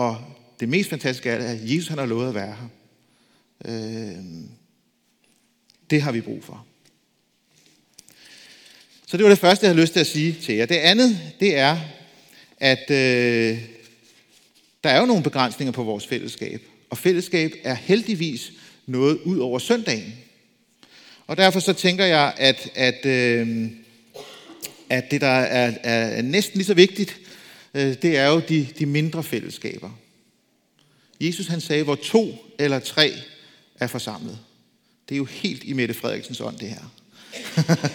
Og 0.00 0.16
det 0.60 0.68
mest 0.68 0.90
fantastiske 0.90 1.30
er, 1.30 1.52
at 1.52 1.58
Jesus 1.62 1.88
han 1.88 1.98
har 1.98 2.06
lovet 2.06 2.28
at 2.28 2.34
være 2.34 2.56
her. 2.56 2.68
Øh, 3.64 4.24
det 5.90 6.02
har 6.02 6.12
vi 6.12 6.20
brug 6.20 6.44
for. 6.44 6.66
Så 9.06 9.16
det 9.16 9.24
var 9.24 9.30
det 9.30 9.38
første, 9.38 9.66
jeg 9.66 9.74
har 9.74 9.80
lyst 9.80 9.92
til 9.92 10.00
at 10.00 10.06
sige 10.06 10.36
til 10.42 10.54
jer. 10.54 10.66
Det 10.66 10.76
andet, 10.76 11.20
det 11.40 11.56
er, 11.56 11.78
at 12.58 12.90
øh, 12.90 13.58
der 14.84 14.90
er 14.90 15.00
jo 15.00 15.06
nogle 15.06 15.22
begrænsninger 15.22 15.72
på 15.72 15.82
vores 15.82 16.06
fællesskab. 16.06 16.62
Og 16.90 16.98
fællesskab 16.98 17.52
er 17.62 17.74
heldigvis 17.74 18.52
noget 18.86 19.18
ud 19.24 19.38
over 19.38 19.58
søndagen. 19.58 20.14
Og 21.26 21.36
derfor 21.36 21.60
så 21.60 21.72
tænker 21.72 22.04
jeg, 22.04 22.32
at, 22.36 22.70
at, 22.74 23.06
øh, 23.06 23.70
at 24.90 25.10
det, 25.10 25.20
der 25.20 25.26
er, 25.26 25.74
er 25.82 26.22
næsten 26.22 26.58
lige 26.58 26.66
så 26.66 26.74
vigtigt, 26.74 27.16
øh, 27.20 27.29
Øh, 27.74 27.94
det 28.02 28.16
er 28.16 28.28
jo 28.28 28.42
de, 28.48 28.66
de 28.78 28.86
mindre 28.86 29.22
fællesskaber. 29.22 29.90
Jesus 31.20 31.46
han 31.46 31.60
sagde, 31.60 31.84
hvor 31.84 31.94
to 31.94 32.54
eller 32.58 32.78
tre 32.78 33.12
er 33.80 33.86
forsamlet. 33.86 34.38
Det 35.08 35.14
er 35.14 35.18
jo 35.18 35.24
helt 35.24 35.64
i 35.64 35.72
Mette 35.72 35.94
Frederiksens 35.94 36.40
ånd, 36.40 36.58
det 36.58 36.68
her. 36.68 36.92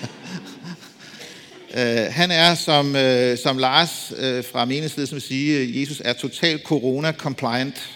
Øh, 1.78 2.06
han 2.10 2.32
er, 2.32 2.56
som, 2.56 2.96
øh, 2.96 3.38
som 3.38 3.58
Lars 3.58 4.14
fra 4.52 4.66
menighedsledet 4.66 5.10
som 5.10 5.20
siger, 5.20 5.80
Jesus 5.80 6.02
er 6.06 6.14
totalt 6.14 6.64
corona-compliant. 6.64 7.90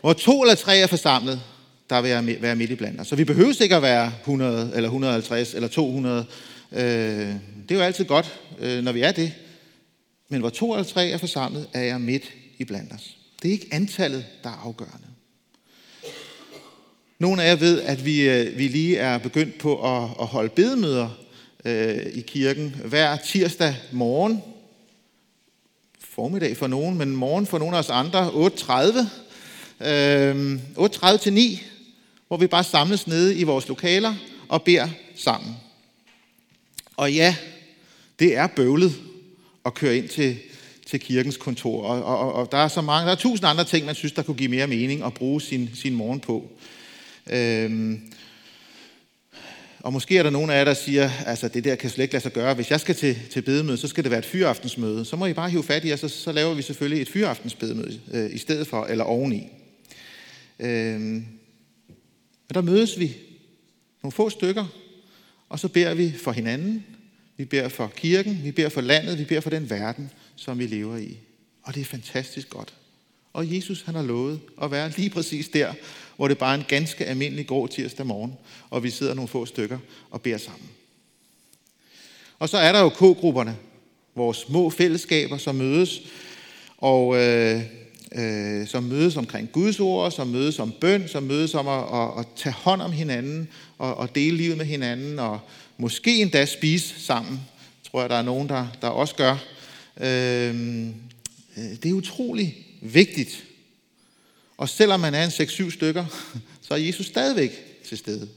Hvor 0.00 0.12
to 0.12 0.42
eller 0.42 0.54
tre 0.54 0.78
er 0.78 0.86
forsamlet, 0.86 1.40
der 1.90 2.00
vil 2.00 2.10
jeg 2.10 2.36
være 2.40 2.56
midt 2.56 2.70
i 2.70 2.74
blandt. 2.74 3.06
Så 3.06 3.16
vi 3.16 3.24
behøver 3.24 3.62
ikke 3.62 3.76
at 3.76 3.82
være 3.82 4.12
100 4.20 4.72
eller 4.74 4.88
150 4.88 5.54
eller 5.54 5.68
200. 5.68 6.26
Det 6.70 6.80
er 7.70 7.74
jo 7.74 7.80
altid 7.80 8.04
godt, 8.04 8.38
når 8.60 8.92
vi 8.92 9.00
er 9.00 9.12
det. 9.12 9.32
Men 10.28 10.40
hvor 10.40 10.50
to 10.50 10.72
eller 10.72 10.84
tre 10.84 11.08
er 11.08 11.18
forsamlet, 11.18 11.68
er 11.72 11.82
jeg 11.82 12.00
midt 12.00 12.32
i 12.58 12.64
blandt 12.64 12.92
os. 12.92 13.16
Det 13.42 13.48
er 13.48 13.52
ikke 13.52 13.68
antallet, 13.70 14.26
der 14.42 14.50
er 14.50 14.62
afgørende. 14.64 15.06
Nogle 17.18 17.42
af 17.42 17.48
jer 17.48 17.56
ved, 17.56 17.80
at 17.80 18.04
vi, 18.04 18.28
øh, 18.28 18.58
vi 18.58 18.68
lige 18.68 18.96
er 18.96 19.18
begyndt 19.18 19.58
på 19.58 19.96
at, 19.96 20.10
at 20.20 20.26
holde 20.26 20.48
bedemøder 20.48 21.08
øh, 21.64 22.06
i 22.14 22.20
kirken 22.20 22.76
hver 22.84 23.16
tirsdag 23.16 23.76
morgen. 23.92 24.42
Formiddag 26.00 26.56
for 26.56 26.66
nogen, 26.66 26.98
men 26.98 27.16
morgen 27.16 27.46
for 27.46 27.58
nogle 27.58 27.76
af 27.76 27.80
os 27.80 27.90
andre, 27.90 28.28
8.30. 28.28 29.86
Øh, 29.86 30.54
8.30 30.78 31.16
til 31.16 31.32
9, 31.32 31.62
hvor 32.28 32.36
vi 32.36 32.46
bare 32.46 32.64
samles 32.64 33.06
nede 33.06 33.38
i 33.38 33.42
vores 33.42 33.68
lokaler 33.68 34.14
og 34.48 34.62
beder 34.62 34.88
sammen. 35.16 35.56
Og 36.96 37.12
ja, 37.12 37.36
det 38.18 38.36
er 38.36 38.46
bøvlet 38.46 39.07
at 39.68 39.74
køre 39.74 39.96
ind 39.96 40.08
til, 40.08 40.36
til 40.86 41.00
kirkens 41.00 41.36
kontor. 41.36 41.82
Og, 41.82 42.04
og, 42.04 42.32
og 42.32 42.52
der 42.52 42.58
er 42.58 42.68
så 42.68 42.80
mange, 42.80 43.06
der 43.06 43.12
er 43.12 43.16
tusind 43.16 43.48
andre 43.48 43.64
ting, 43.64 43.86
man 43.86 43.94
synes, 43.94 44.12
der 44.12 44.22
kunne 44.22 44.36
give 44.36 44.50
mere 44.50 44.66
mening 44.66 45.04
at 45.04 45.14
bruge 45.14 45.40
sin, 45.40 45.70
sin 45.74 45.94
morgen 45.94 46.20
på. 46.20 46.50
Øhm, 47.30 48.00
og 49.80 49.92
måske 49.92 50.18
er 50.18 50.22
der 50.22 50.30
nogen 50.30 50.50
af 50.50 50.58
jer, 50.58 50.64
der 50.64 50.74
siger, 50.74 51.10
altså 51.26 51.48
det 51.48 51.64
der 51.64 51.74
kan 51.74 51.90
slet 51.90 52.02
ikke 52.02 52.14
lade 52.14 52.22
sig 52.22 52.32
gøre. 52.32 52.54
Hvis 52.54 52.70
jeg 52.70 52.80
skal 52.80 52.94
til, 52.94 53.18
til 53.30 53.42
bedemøde, 53.42 53.76
så 53.76 53.88
skal 53.88 54.04
det 54.04 54.10
være 54.10 54.18
et 54.18 54.26
fyraftensmøde. 54.26 55.04
Så 55.04 55.16
må 55.16 55.26
I 55.26 55.32
bare 55.32 55.50
hive 55.50 55.64
fat 55.64 55.84
i, 55.84 55.88
jer, 55.88 55.96
så, 55.96 56.08
så 56.08 56.32
laver 56.32 56.54
vi 56.54 56.62
selvfølgelig 56.62 57.02
et 57.02 57.08
fyraftensbedemøde 57.08 58.00
øh, 58.12 58.34
i 58.34 58.38
stedet 58.38 58.66
for, 58.66 58.84
eller 58.84 59.04
oveni. 59.04 59.46
Øhm, 60.58 61.26
men 62.48 62.54
der 62.54 62.60
mødes 62.60 62.98
vi 62.98 63.16
nogle 64.02 64.12
få 64.12 64.30
stykker, 64.30 64.64
og 65.48 65.58
så 65.58 65.68
beder 65.68 65.94
vi 65.94 66.12
for 66.24 66.32
hinanden, 66.32 66.84
vi 67.38 67.44
beder 67.44 67.68
for 67.68 67.92
kirken, 67.96 68.40
vi 68.44 68.52
beder 68.52 68.68
for 68.68 68.80
landet, 68.80 69.18
vi 69.18 69.24
beder 69.24 69.40
for 69.40 69.50
den 69.50 69.70
verden, 69.70 70.10
som 70.36 70.58
vi 70.58 70.66
lever 70.66 70.96
i. 70.96 71.16
Og 71.62 71.74
det 71.74 71.80
er 71.80 71.84
fantastisk 71.84 72.50
godt. 72.50 72.74
Og 73.32 73.54
Jesus 73.54 73.82
han 73.82 73.94
har 73.94 74.02
lovet 74.02 74.40
at 74.62 74.70
være 74.70 74.92
lige 74.96 75.10
præcis 75.10 75.48
der, 75.48 75.72
hvor 76.16 76.28
det 76.28 76.38
bare 76.38 76.54
er 76.54 76.58
en 76.58 76.66
ganske 76.68 77.04
almindelig 77.04 77.46
grå 77.46 77.66
tirsdag 77.66 78.06
morgen, 78.06 78.32
og 78.70 78.82
vi 78.82 78.90
sidder 78.90 79.14
nogle 79.14 79.28
få 79.28 79.46
stykker 79.46 79.78
og 80.10 80.22
beder 80.22 80.38
sammen. 80.38 80.68
Og 82.38 82.48
så 82.48 82.58
er 82.58 82.72
der 82.72 82.80
jo 82.80 82.88
K-grupperne, 82.88 83.56
vores 84.14 84.36
små 84.36 84.70
fællesskaber, 84.70 85.36
som 85.36 85.54
mødes, 85.54 86.00
og 86.78 87.16
øh, 87.16 87.62
øh, 88.12 88.66
som 88.66 88.82
mødes 88.82 89.16
omkring 89.16 89.52
Guds 89.52 89.80
ord, 89.80 90.10
som 90.10 90.26
mødes 90.26 90.58
om 90.58 90.72
bøn, 90.80 91.08
som 91.08 91.22
mødes 91.22 91.54
om 91.54 91.68
at, 91.68 91.84
at, 91.92 92.18
at 92.18 92.26
tage 92.36 92.52
hånd 92.52 92.82
om 92.82 92.92
hinanden, 92.92 93.48
og, 93.78 93.96
og 93.96 94.14
dele 94.14 94.36
livet 94.36 94.56
med 94.56 94.66
hinanden, 94.66 95.18
og 95.18 95.40
måske 95.78 96.22
endda 96.22 96.46
spise 96.46 97.00
sammen, 97.00 97.40
tror 97.90 98.00
jeg, 98.00 98.10
der 98.10 98.16
er 98.16 98.22
nogen, 98.22 98.48
der, 98.48 98.66
der 98.80 98.88
også 98.88 99.14
gør. 99.14 99.36
Øhm, 99.96 100.88
øh, 101.56 101.64
det 101.82 101.86
er 101.86 101.92
utrolig 101.92 102.66
vigtigt. 102.82 103.44
Og 104.56 104.68
selvom 104.68 105.00
man 105.00 105.14
er 105.14 105.24
en 105.24 105.30
6-7 105.30 105.70
stykker, 105.70 106.06
så 106.62 106.74
er 106.74 106.78
Jesus 106.78 107.06
stadigvæk 107.06 107.50
til 107.84 107.98
stede. 107.98 108.28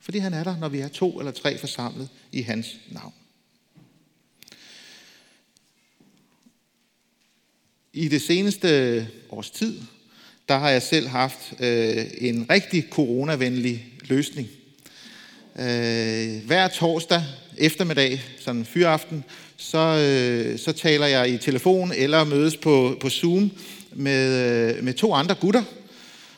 Fordi 0.00 0.18
han 0.18 0.34
er 0.34 0.44
der, 0.44 0.56
når 0.56 0.68
vi 0.68 0.78
er 0.78 0.88
to 0.88 1.18
eller 1.18 1.32
tre 1.32 1.58
forsamlet 1.58 2.08
i 2.32 2.42
hans 2.42 2.76
navn. 2.90 3.12
I 7.92 8.08
det 8.08 8.22
seneste 8.22 9.08
års 9.30 9.50
tid, 9.50 9.80
der 10.48 10.58
har 10.58 10.70
jeg 10.70 10.82
selv 10.82 11.08
haft 11.08 11.52
øh, 11.60 12.06
en 12.18 12.50
rigtig 12.50 12.86
coronavenlig 12.90 13.86
løsning. 14.00 14.48
Øh, 15.58 16.46
hver 16.46 16.68
torsdag 16.68 17.22
eftermiddag, 17.56 18.22
sådan 18.40 18.60
en 18.60 18.66
fyraften, 18.66 19.24
så, 19.56 19.78
øh, 19.78 20.58
så 20.58 20.72
taler 20.72 21.06
jeg 21.06 21.30
i 21.30 21.38
telefon 21.38 21.92
eller 21.96 22.24
mødes 22.24 22.56
på, 22.56 22.96
på 23.00 23.10
Zoom 23.10 23.50
med, 23.92 24.76
øh, 24.76 24.84
med 24.84 24.94
to 24.94 25.14
andre 25.14 25.34
gutter, 25.34 25.62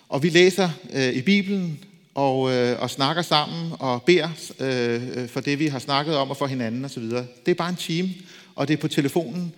og 0.08 0.22
vi 0.22 0.28
læser 0.28 0.70
øh, 0.92 1.12
i 1.12 1.22
Bibelen 1.22 1.78
og, 2.14 2.52
øh, 2.52 2.82
og 2.82 2.90
snakker 2.90 3.22
sammen 3.22 3.72
og 3.78 4.02
beder 4.02 4.28
øh, 4.60 5.02
øh 5.16 5.28
for 5.28 5.40
det, 5.40 5.58
vi 5.58 5.66
har 5.66 5.78
snakket 5.78 6.16
om 6.16 6.30
og 6.30 6.36
for 6.36 6.46
hinanden 6.46 6.84
osv. 6.84 7.02
Det 7.02 7.26
er 7.46 7.54
bare 7.54 7.68
en 7.68 7.76
time, 7.76 8.10
og 8.54 8.68
det 8.68 8.74
er 8.74 8.80
på 8.80 8.88
telefonen. 8.88 9.52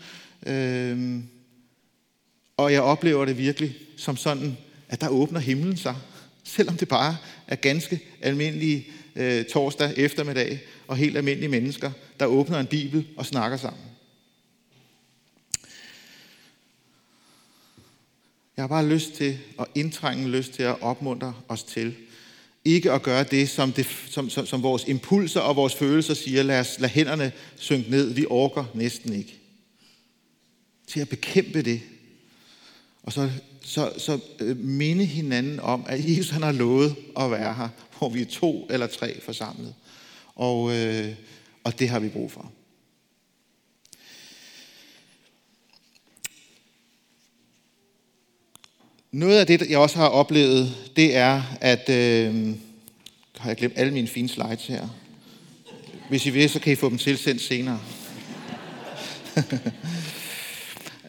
Øh, 0.46 1.20
og 2.56 2.72
jeg 2.72 2.82
oplever 2.82 3.24
det 3.24 3.38
virkelig 3.38 3.74
som 3.96 4.16
sådan, 4.16 4.56
at 4.88 5.00
der 5.00 5.08
åbner 5.08 5.40
himlen 5.40 5.76
sig, 5.76 5.94
selvom 6.44 6.76
det 6.76 6.88
bare 6.88 7.16
er 7.46 7.56
ganske 7.56 8.00
almindelige 8.22 8.86
øh, 9.18 9.44
torsdag 9.44 9.92
eftermiddag 9.96 10.60
og 10.86 10.96
helt 10.96 11.16
almindelige 11.16 11.48
mennesker, 11.48 11.90
der 12.20 12.26
åbner 12.26 12.60
en 12.60 12.66
bibel 12.66 13.06
og 13.16 13.26
snakker 13.26 13.56
sammen. 13.56 13.82
Jeg 18.56 18.62
har 18.62 18.68
bare 18.68 18.88
lyst 18.88 19.12
til, 19.12 19.38
og 19.56 19.68
indtrængende 19.74 20.30
lyst 20.30 20.52
til 20.52 20.62
at 20.62 20.82
opmuntre 20.82 21.34
os 21.48 21.62
til, 21.62 21.94
ikke 22.64 22.92
at 22.92 23.02
gøre 23.02 23.24
det, 23.24 23.48
som, 23.48 23.72
det 23.72 23.86
som, 24.08 24.30
som, 24.30 24.46
som 24.46 24.62
vores 24.62 24.84
impulser 24.84 25.40
og 25.40 25.56
vores 25.56 25.74
følelser 25.74 26.14
siger, 26.14 26.42
lad 26.42 26.60
os 26.60 26.80
lad 26.80 26.88
hænderne 26.88 27.32
synke 27.56 27.90
ned, 27.90 28.14
vi 28.14 28.26
orker 28.30 28.64
næsten 28.74 29.12
ikke. 29.12 29.38
Til 30.86 31.00
at 31.00 31.08
bekæmpe 31.08 31.62
det, 31.62 31.80
og 33.02 33.12
så, 33.12 33.30
så, 33.62 33.92
så 33.98 34.18
øh, 34.40 34.56
minde 34.56 35.04
hinanden 35.04 35.60
om, 35.60 35.84
at 35.88 36.08
Jesus 36.08 36.30
han 36.30 36.42
har 36.42 36.52
lovet 36.52 36.96
at 37.20 37.30
være 37.30 37.54
her, 37.54 37.68
hvor 37.98 38.08
vi 38.08 38.20
er 38.20 38.26
to 38.26 38.66
eller 38.70 38.86
tre 38.86 39.20
forsamlet. 39.20 39.74
Og, 40.34 40.76
øh, 40.76 41.14
og 41.64 41.78
det 41.78 41.88
har 41.88 41.98
vi 41.98 42.08
brug 42.08 42.32
for. 42.32 42.52
Noget 49.12 49.38
af 49.38 49.46
det, 49.46 49.70
jeg 49.70 49.78
også 49.78 49.96
har 49.96 50.08
oplevet, 50.08 50.74
det 50.96 51.16
er, 51.16 51.42
at... 51.60 51.88
Øh, 51.88 52.54
har 53.38 53.50
jeg 53.50 53.56
glemt 53.56 53.74
alle 53.76 53.92
mine 53.92 54.08
fine 54.08 54.28
slides 54.28 54.66
her? 54.66 54.88
Hvis 56.08 56.26
I 56.26 56.30
vil, 56.30 56.50
så 56.50 56.60
kan 56.60 56.72
I 56.72 56.76
få 56.76 56.90
dem 56.90 56.98
tilsendt 56.98 57.42
senere. 57.42 57.80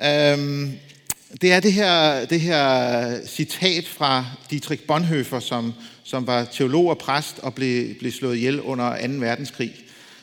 øhm, 0.06 0.72
det 1.42 1.52
er 1.52 1.60
det 1.60 1.74
her, 1.74 2.26
det 2.26 2.42
her 2.42 3.28
citat 3.28 3.88
fra 3.88 4.26
Dietrich 4.50 4.84
Bonhoeffer, 4.84 5.40
som, 5.40 5.74
som 6.04 6.28
var 6.28 6.46
teolog 6.46 6.90
og 6.90 6.98
præst 6.98 7.40
og 7.40 7.56
blev, 7.56 7.96
blev 8.00 8.12
slået 8.12 8.36
ihjel 8.36 8.62
under 8.62 9.08
2. 9.08 9.14
verdenskrig. 9.14 9.74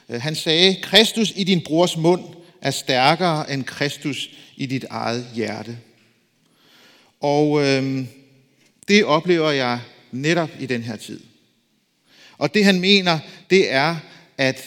Øh, 0.08 0.20
han 0.20 0.34
sagde, 0.34 0.76
Kristus 0.82 1.32
i 1.36 1.44
din 1.44 1.62
brors 1.64 1.96
mund 1.96 2.24
er 2.60 2.70
stærkere 2.70 3.52
end 3.52 3.64
Kristus 3.64 4.30
i 4.56 4.66
dit 4.66 4.84
eget 4.90 5.26
hjerte. 5.34 5.78
Og 7.20 7.64
øh, 7.64 8.04
det 8.88 9.04
oplever 9.04 9.50
jeg 9.50 9.80
netop 10.12 10.50
i 10.60 10.66
den 10.66 10.82
her 10.82 10.96
tid. 10.96 11.20
Og 12.38 12.54
det 12.54 12.64
han 12.64 12.80
mener, 12.80 13.18
det 13.50 13.72
er, 13.72 13.96
at, 14.38 14.64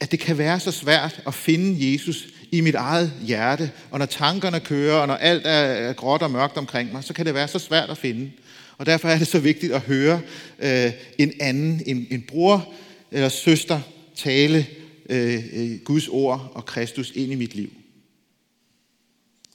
at 0.00 0.10
det 0.10 0.20
kan 0.20 0.38
være 0.38 0.60
så 0.60 0.70
svært 0.70 1.22
at 1.26 1.34
finde 1.34 1.92
Jesus 1.92 2.26
i 2.56 2.60
mit 2.60 2.74
eget 2.74 3.12
hjerte. 3.22 3.70
Og 3.90 3.98
når 3.98 4.06
tankerne 4.06 4.60
kører, 4.60 4.94
og 4.94 5.06
når 5.06 5.14
alt 5.14 5.42
er 5.44 5.92
gråt 5.92 6.22
og 6.22 6.30
mørkt 6.30 6.56
omkring 6.56 6.92
mig, 6.92 7.04
så 7.04 7.14
kan 7.14 7.26
det 7.26 7.34
være 7.34 7.48
så 7.48 7.58
svært 7.58 7.90
at 7.90 7.98
finde. 7.98 8.30
Og 8.78 8.86
derfor 8.86 9.08
er 9.08 9.18
det 9.18 9.26
så 9.26 9.38
vigtigt 9.38 9.72
at 9.72 9.80
høre 9.80 10.20
øh, 10.58 10.92
en 11.18 11.32
anden, 11.40 11.82
en, 11.86 12.06
en 12.10 12.22
bror 12.22 12.72
eller 13.10 13.28
søster, 13.28 13.80
tale 14.16 14.66
øh, 15.10 15.44
øh, 15.52 15.78
Guds 15.78 16.08
ord 16.08 16.52
og 16.54 16.66
Kristus 16.66 17.12
ind 17.14 17.32
i 17.32 17.34
mit 17.34 17.54
liv. 17.54 17.70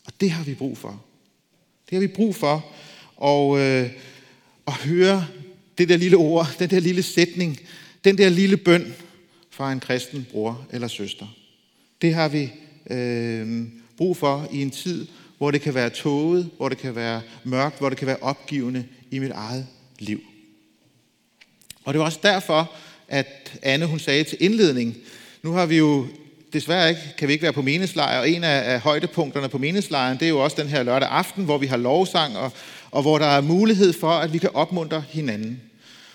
Og 0.06 0.13
det 0.22 0.32
har 0.32 0.44
vi 0.44 0.53
brug 0.53 0.77
for. 0.77 1.03
Det 1.89 1.96
har 1.96 2.00
vi 2.00 2.08
brug 2.08 2.36
for. 2.36 2.65
Og 3.15 3.60
øh, 3.60 3.89
at 4.68 4.74
høre 4.74 5.27
det 5.77 5.89
der 5.89 5.98
lille 5.98 6.18
ord, 6.18 6.48
den 6.60 6.70
der 6.70 6.79
lille 6.79 7.03
sætning, 7.03 7.60
den 8.03 8.18
der 8.18 8.29
lille 8.29 8.58
bøn 8.58 8.94
fra 9.50 9.72
en 9.72 9.79
kristen 9.79 10.27
bror 10.32 10.68
eller 10.72 10.88
søster. 10.88 11.27
Det 12.01 12.13
har 12.13 12.27
vi 12.27 12.51
øh, 12.89 13.67
brug 13.98 14.17
for 14.17 14.48
i 14.51 14.62
en 14.62 14.72
tid, 14.72 15.08
hvor 15.38 15.51
det 15.51 15.62
kan 15.62 15.74
være 15.74 15.89
tåget, 15.89 16.50
hvor 16.58 16.69
det 16.69 16.77
kan 16.77 16.96
være 16.96 17.22
mørkt, 17.43 17.79
hvor 17.79 17.89
det 17.89 17.98
kan 17.98 18.08
være 18.08 18.17
opgivende 18.22 18.86
i 19.12 19.19
mit 19.19 19.31
eget 19.31 19.67
liv. 20.00 20.22
Og 21.86 21.93
det 21.93 22.00
var 22.00 22.05
også 22.05 22.19
derfor, 22.24 22.72
at 23.08 23.60
Anne 23.62 23.86
hun 23.86 24.00
sagde 24.00 24.24
til 24.24 24.38
indledning, 24.41 24.96
nu 25.43 25.51
har 25.51 25.65
vi 25.65 25.77
jo 25.77 26.08
desværre 26.53 26.89
ikke, 26.89 27.01
kan 27.17 27.27
vi 27.27 27.34
ikke 27.34 27.43
være 27.43 27.53
på 27.53 27.62
meneslejr, 27.62 28.19
og 28.19 28.29
en 28.29 28.43
af, 28.43 28.74
af 28.74 28.79
højdepunkterne 28.79 29.50
på 29.50 29.58
meneslejren, 29.58 30.17
det 30.17 30.25
er 30.25 30.29
jo 30.29 30.43
også 30.43 30.62
den 30.62 30.69
her 30.69 30.84
lørdag 30.84 31.10
aften, 31.10 31.46
hvor 31.46 31.58
vi 31.58 31.67
har 31.67 31.77
lovsang, 31.77 32.38
og, 32.38 32.51
og 32.91 33.01
hvor 33.01 33.17
der 33.17 33.25
er 33.25 33.41
mulighed 33.41 33.93
for, 33.93 34.12
at 34.12 34.34
vi 34.34 34.38
kan 34.38 34.50
opmuntre 34.53 35.03
hinanden. 35.10 35.62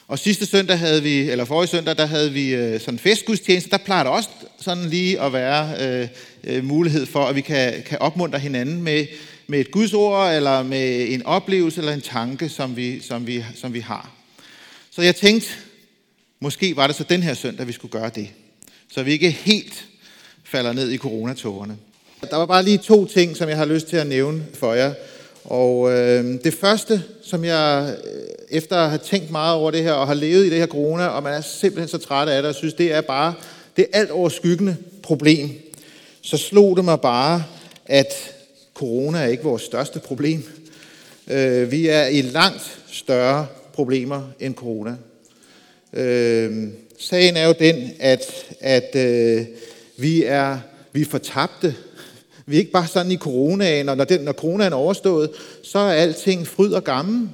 Og 0.08 0.18
sidste 0.18 0.46
søndag 0.46 0.78
havde 0.78 1.02
vi, 1.02 1.30
eller 1.30 1.44
forrige 1.44 1.68
søndag, 1.68 1.96
der 1.96 2.06
havde 2.06 2.32
vi 2.32 2.54
øh, 2.54 2.80
sådan 2.80 2.94
en 2.94 2.98
festgudstjeneste. 2.98 3.70
Der 3.70 3.76
plejer 3.76 4.02
der 4.02 4.10
også 4.10 4.28
sådan 4.60 4.90
lige 4.90 5.20
at 5.20 5.32
være 5.32 5.76
øh, 5.80 6.08
øh, 6.44 6.64
mulighed 6.64 7.06
for, 7.06 7.24
at 7.24 7.34
vi 7.34 7.40
kan, 7.40 7.82
kan 7.86 7.98
opmuntre 7.98 8.38
hinanden 8.38 8.82
med, 8.82 9.06
med 9.46 9.60
et 9.60 9.70
Guds 9.70 9.94
ord, 9.94 10.34
eller 10.34 10.62
med 10.62 11.06
en 11.08 11.26
oplevelse, 11.26 11.80
eller 11.80 11.92
en 11.92 12.00
tanke, 12.00 12.48
som 12.48 12.76
vi, 12.76 13.00
som 13.00 13.26
vi, 13.26 13.44
som 13.54 13.74
vi 13.74 13.80
har. 13.80 14.10
Så 14.90 15.02
jeg 15.02 15.16
tænkte, 15.16 15.48
måske 16.40 16.76
var 16.76 16.86
det 16.86 16.96
så 16.96 17.04
den 17.08 17.22
her 17.22 17.34
søndag, 17.34 17.66
vi 17.66 17.72
skulle 17.72 17.92
gøre 17.92 18.10
det. 18.14 18.28
Så 18.92 19.02
vi 19.02 19.12
ikke 19.12 19.30
helt 19.30 19.84
falder 20.44 20.72
ned 20.72 20.90
i 20.90 20.98
coronatårerne. 20.98 21.76
Der 22.30 22.36
var 22.36 22.46
bare 22.46 22.64
lige 22.64 22.78
to 22.78 23.06
ting, 23.06 23.36
som 23.36 23.48
jeg 23.48 23.56
har 23.56 23.64
lyst 23.64 23.88
til 23.88 23.96
at 23.96 24.06
nævne 24.06 24.44
for 24.54 24.74
jer. 24.74 24.94
Og 25.44 25.92
øh, 25.92 26.24
det 26.44 26.54
første, 26.54 27.02
som 27.22 27.44
jeg 27.44 27.96
øh, 28.04 28.22
efter 28.50 28.76
at 28.76 28.88
have 28.88 28.98
tænkt 28.98 29.30
meget 29.30 29.54
over 29.54 29.70
det 29.70 29.82
her, 29.82 29.92
og 29.92 30.06
har 30.06 30.14
levet 30.14 30.46
i 30.46 30.50
det 30.50 30.58
her 30.58 30.66
corona, 30.66 31.06
og 31.06 31.22
man 31.22 31.34
er 31.34 31.40
simpelthen 31.40 31.88
så 31.88 31.98
træt 31.98 32.28
af 32.28 32.42
det, 32.42 32.48
og 32.48 32.54
synes, 32.54 32.74
det 32.74 32.92
er 32.92 33.00
bare 33.00 33.34
det 33.76 33.86
alt 33.92 34.10
overskyggende 34.10 34.76
problem, 35.02 35.50
så 36.22 36.36
slog 36.36 36.76
det 36.76 36.84
mig 36.84 37.00
bare, 37.00 37.44
at 37.86 38.34
corona 38.74 39.18
er 39.18 39.26
ikke 39.26 39.42
vores 39.42 39.62
største 39.62 39.98
problem. 39.98 40.42
Øh, 41.28 41.70
vi 41.70 41.88
er 41.88 42.06
i 42.06 42.22
langt 42.22 42.78
større 42.92 43.46
problemer 43.72 44.22
end 44.40 44.54
corona. 44.54 44.96
Øh, 45.92 46.68
sagen 46.98 47.36
er 47.36 47.46
jo 47.46 47.54
den, 47.58 47.90
at, 48.00 48.22
at 48.60 48.96
øh, 48.96 49.46
vi 49.96 50.24
er 50.24 50.58
vi 50.92 51.00
er 51.00 51.06
fortabte. 51.06 51.74
Vi 52.46 52.56
er 52.56 52.60
ikke 52.60 52.72
bare 52.72 52.86
sådan 52.86 53.12
i 53.12 53.16
coronaen, 53.16 53.88
og 53.88 53.96
når, 53.96 54.04
den, 54.04 54.20
når 54.20 54.32
coronaen 54.32 54.72
er 54.72 54.76
overstået, 54.76 55.30
så 55.62 55.78
er 55.78 55.92
alting 55.92 56.46
fryd 56.46 56.72
og 56.72 56.84
gammel. 56.84 57.28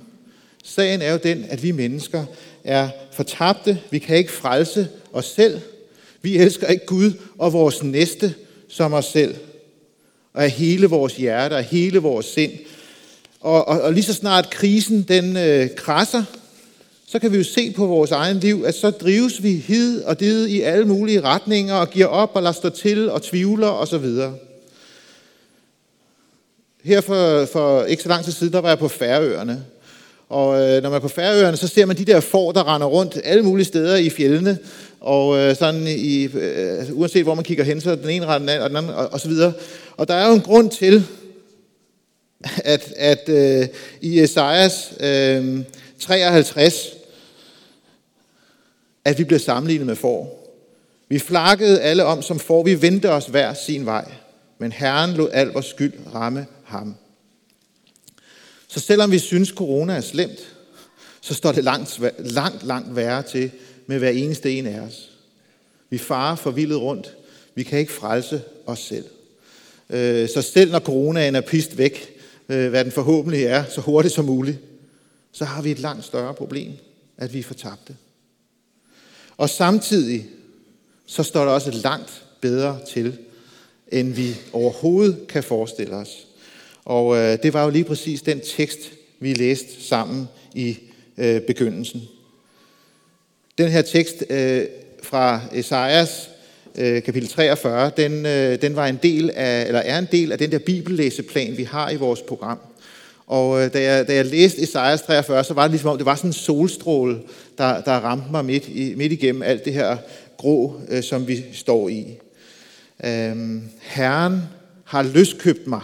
Sagen 0.65 1.03
er 1.03 1.13
jo 1.13 1.19
den, 1.23 1.45
at 1.49 1.63
vi 1.63 1.71
mennesker 1.71 2.25
er 2.65 2.89
fortabte. 3.13 3.81
Vi 3.91 3.99
kan 3.99 4.17
ikke 4.17 4.33
frelse 4.33 4.89
os 5.13 5.27
selv. 5.27 5.61
Vi 6.23 6.37
elsker 6.37 6.67
ikke 6.67 6.87
Gud 6.87 7.13
og 7.39 7.53
vores 7.53 7.83
næste 7.83 8.35
som 8.69 8.93
os 8.93 9.05
selv. 9.05 9.35
Og 10.35 10.45
af 10.45 10.51
hele 10.51 10.87
vores 10.87 11.17
hjerte 11.17 11.55
og 11.55 11.63
hele 11.63 11.99
vores 11.99 12.27
sind. 12.27 12.53
Og, 13.41 13.69
og, 13.69 13.81
og 13.81 13.93
lige 13.93 14.05
så 14.05 14.15
snart 14.15 14.51
krisen 14.51 15.03
den 15.03 15.37
øh, 15.37 15.75
krasser, 15.77 16.25
så 17.07 17.19
kan 17.19 17.33
vi 17.33 17.37
jo 17.37 17.45
se 17.45 17.73
på 17.73 17.87
vores 17.87 18.11
egen 18.11 18.37
liv, 18.37 18.65
at 18.67 18.75
så 18.75 18.91
drives 18.91 19.43
vi 19.43 19.53
hid 19.53 20.03
og 20.03 20.21
did 20.21 20.47
i 20.47 20.61
alle 20.61 20.85
mulige 20.85 21.21
retninger 21.21 21.75
og 21.75 21.91
giver 21.91 22.07
op 22.07 22.31
og 22.35 22.43
lader 22.43 22.53
stå 22.53 22.69
til 22.69 23.11
og 23.11 23.23
tvivler 23.23 23.69
osv. 23.69 24.07
Her 26.85 27.01
for, 27.01 27.45
for 27.45 27.85
ikke 27.85 28.03
så 28.03 28.09
lang 28.09 28.25
tid 28.25 28.33
siden, 28.33 28.53
der 28.53 28.61
var 28.61 28.69
jeg 28.69 28.79
på 28.79 28.89
Færøerne. 28.89 29.65
Og 30.29 30.61
øh, 30.61 30.83
når 30.83 30.91
man 30.91 30.97
er 30.97 31.01
på 31.01 31.09
Færøerne, 31.09 31.57
så 31.57 31.69
ser 31.69 31.87
man 31.87 31.97
de 31.97 32.05
der 32.05 32.21
får, 32.21 32.53
der 32.53 32.75
render 32.75 32.87
rundt 32.87 33.19
alle 33.25 33.43
mulige 33.43 33.67
steder 33.67 33.97
i 33.97 34.11
fjellene. 34.11 34.59
Og 35.01 35.39
øh, 35.39 35.57
sådan 35.57 35.87
i, 35.87 36.25
øh, 36.25 36.85
uanset 36.93 37.23
hvor 37.23 37.35
man 37.35 37.45
kigger 37.45 37.65
hen, 37.65 37.81
så 37.81 37.97
den 37.97 38.11
ene 38.11 38.27
render 38.27 38.39
den 38.39 38.49
anden, 38.49 38.63
og 38.63 38.69
den 38.71 38.77
anden, 38.77 38.95
og, 38.95 39.13
og 39.13 39.21
så 39.21 39.29
videre. 39.29 39.53
Og 39.97 40.09
der 40.09 40.15
er 40.15 40.29
jo 40.29 40.35
en 40.35 40.41
grund 40.41 40.71
til, 40.71 41.05
at, 42.65 42.93
at 42.97 43.29
øh, 43.29 43.69
i 44.01 44.21
Esajas 44.21 44.93
øh, 45.01 45.61
53, 45.99 46.75
at 49.05 49.19
vi 49.19 49.25
bliver 49.25 49.41
sammenlignet 49.41 49.87
med 49.87 49.97
får. 49.97 50.41
Vi 51.09 51.19
flakkede 51.19 51.81
alle 51.81 52.05
om 52.05 52.23
som 52.23 52.39
får. 52.39 52.63
Vi 52.63 52.83
vendte 52.83 53.11
os 53.11 53.27
hver 53.27 53.55
sin 53.55 53.87
vej. 53.87 54.05
Men 54.59 54.73
Herren 54.73 55.11
lod 55.11 55.29
al 55.33 55.47
vores 55.47 55.67
skyld 55.67 55.93
ramme 56.15 56.47
ham. 56.71 56.95
Så 58.69 58.81
selvom 58.81 59.11
vi 59.11 59.19
synes, 59.19 59.49
corona 59.49 59.95
er 59.95 60.01
slemt, 60.01 60.57
så 61.21 61.35
står 61.35 61.53
det 61.53 61.65
langt, 61.65 62.01
langt, 62.19 62.67
langt 62.67 62.97
værre 62.97 63.23
til 63.23 63.51
med 63.87 63.99
hver 63.99 64.11
eneste 64.11 64.53
en 64.53 64.67
af 64.67 64.81
os. 64.81 65.11
Vi 65.91 65.99
farer 65.99 66.37
forvildet 66.37 66.81
rundt. 66.81 67.17
Vi 67.55 67.63
kan 67.63 67.79
ikke 67.79 67.93
frelse 67.93 68.43
os 68.67 68.79
selv. 68.79 69.05
Øh, 69.91 70.29
så 70.29 70.43
selv 70.43 70.73
når 70.73 70.79
coronaen 70.79 71.35
er 71.35 71.41
pist 71.41 71.79
væk, 71.79 72.17
øh, 72.49 72.71
hvad 72.71 72.85
den 72.85 72.93
forhåbentlig 72.93 73.45
er, 73.45 73.65
så 73.65 73.81
hurtigt 73.81 74.15
som 74.15 74.25
muligt, 74.25 74.59
så 75.33 75.45
har 75.45 75.63
vi 75.63 75.71
et 75.71 75.79
langt 75.79 76.05
større 76.05 76.35
problem, 76.35 76.73
at 77.17 77.35
vi 77.35 77.39
er 77.39 77.43
fortabte. 77.43 77.97
Og 79.37 79.51
samtidig 79.51 80.27
så 81.07 81.23
står 81.23 81.45
der 81.45 81.53
også 81.53 81.71
langt 81.71 82.25
bedre 82.41 82.79
til, 82.89 83.19
end 83.93 84.13
vi 84.13 84.37
overhovedet 84.53 85.27
kan 85.29 85.43
forestille 85.43 85.97
os. 85.97 86.27
Og 86.85 87.17
øh, 87.17 87.39
det 87.43 87.55
var 87.55 87.65
jo 87.65 87.71
lige 87.71 87.85
præcis 87.85 88.23
den 88.23 88.41
tekst, 88.57 88.79
vi 89.21 89.35
læste 89.35 89.83
sammen 89.85 90.29
i 90.55 90.79
øh, 91.19 91.41
begyndelsen. 91.41 92.03
Den 93.59 93.69
her 93.69 93.83
tekst 93.83 94.25
øh, 94.31 94.65
fra 95.03 95.41
Esajas 95.53 96.31
øh, 96.75 97.03
kapitel 97.03 97.29
43, 97.29 97.91
den, 97.97 98.27
øh, 98.27 98.63
den 98.63 98.77
var 98.77 98.87
en 98.87 98.99
del 99.03 99.31
af, 99.31 99.67
eller 99.67 99.81
er 99.81 99.99
en 99.99 100.09
del 100.13 100.33
af 100.33 100.39
den 100.39 100.53
der 100.53 100.59
bibellæseplan, 100.59 101.57
vi 101.57 101.65
har 101.65 101.91
i 101.91 101.97
vores 101.97 102.23
program. 102.23 102.59
Og 103.27 103.63
øh, 103.63 103.73
da, 103.73 103.83
jeg, 103.83 104.09
da 104.09 104.15
jeg 104.15 104.27
læste 104.27 104.63
Esajas 104.63 105.03
43, 105.03 105.45
så 105.45 105.55
var 105.55 105.63
det 105.63 105.71
ligesom 105.71 105.91
om, 105.91 105.97
det 105.97 106.07
var 106.07 106.15
sådan 106.15 106.31
en 106.31 106.35
solstråle, 106.35 107.19
der, 107.59 107.81
der 107.81 107.93
ramte 107.93 108.31
mig 108.31 108.45
midt, 108.45 108.69
i, 108.69 108.95
midt 108.95 109.13
igennem 109.13 109.43
alt 109.43 109.65
det 109.65 109.73
her 109.73 109.97
grå, 110.37 110.81
øh, 110.89 111.03
som 111.03 111.29
vi 111.29 111.45
står 111.53 111.89
i. 111.89 112.19
Øhm, 113.05 113.63
Herren 113.81 114.43
har 114.85 115.03
løskøbt 115.03 115.67
mig. 115.67 115.81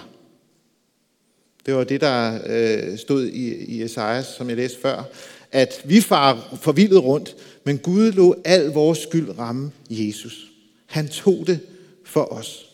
Det 1.66 1.74
var 1.74 1.84
det, 1.84 2.00
der 2.00 2.40
øh, 2.46 2.98
stod 2.98 3.26
i, 3.26 3.54
i 3.64 3.82
Esajas, 3.82 4.26
som 4.26 4.48
jeg 4.48 4.56
læste 4.56 4.80
før. 4.80 5.04
At 5.52 5.82
vi 5.84 6.00
far 6.00 6.58
forvildet 6.60 7.04
rundt, 7.04 7.36
men 7.64 7.78
Gud 7.78 8.12
lå 8.12 8.42
al 8.44 8.66
vores 8.66 8.98
skyld 8.98 9.38
ramme 9.38 9.72
Jesus. 9.90 10.50
Han 10.86 11.08
tog 11.08 11.46
det 11.46 11.60
for 12.04 12.32
os. 12.32 12.66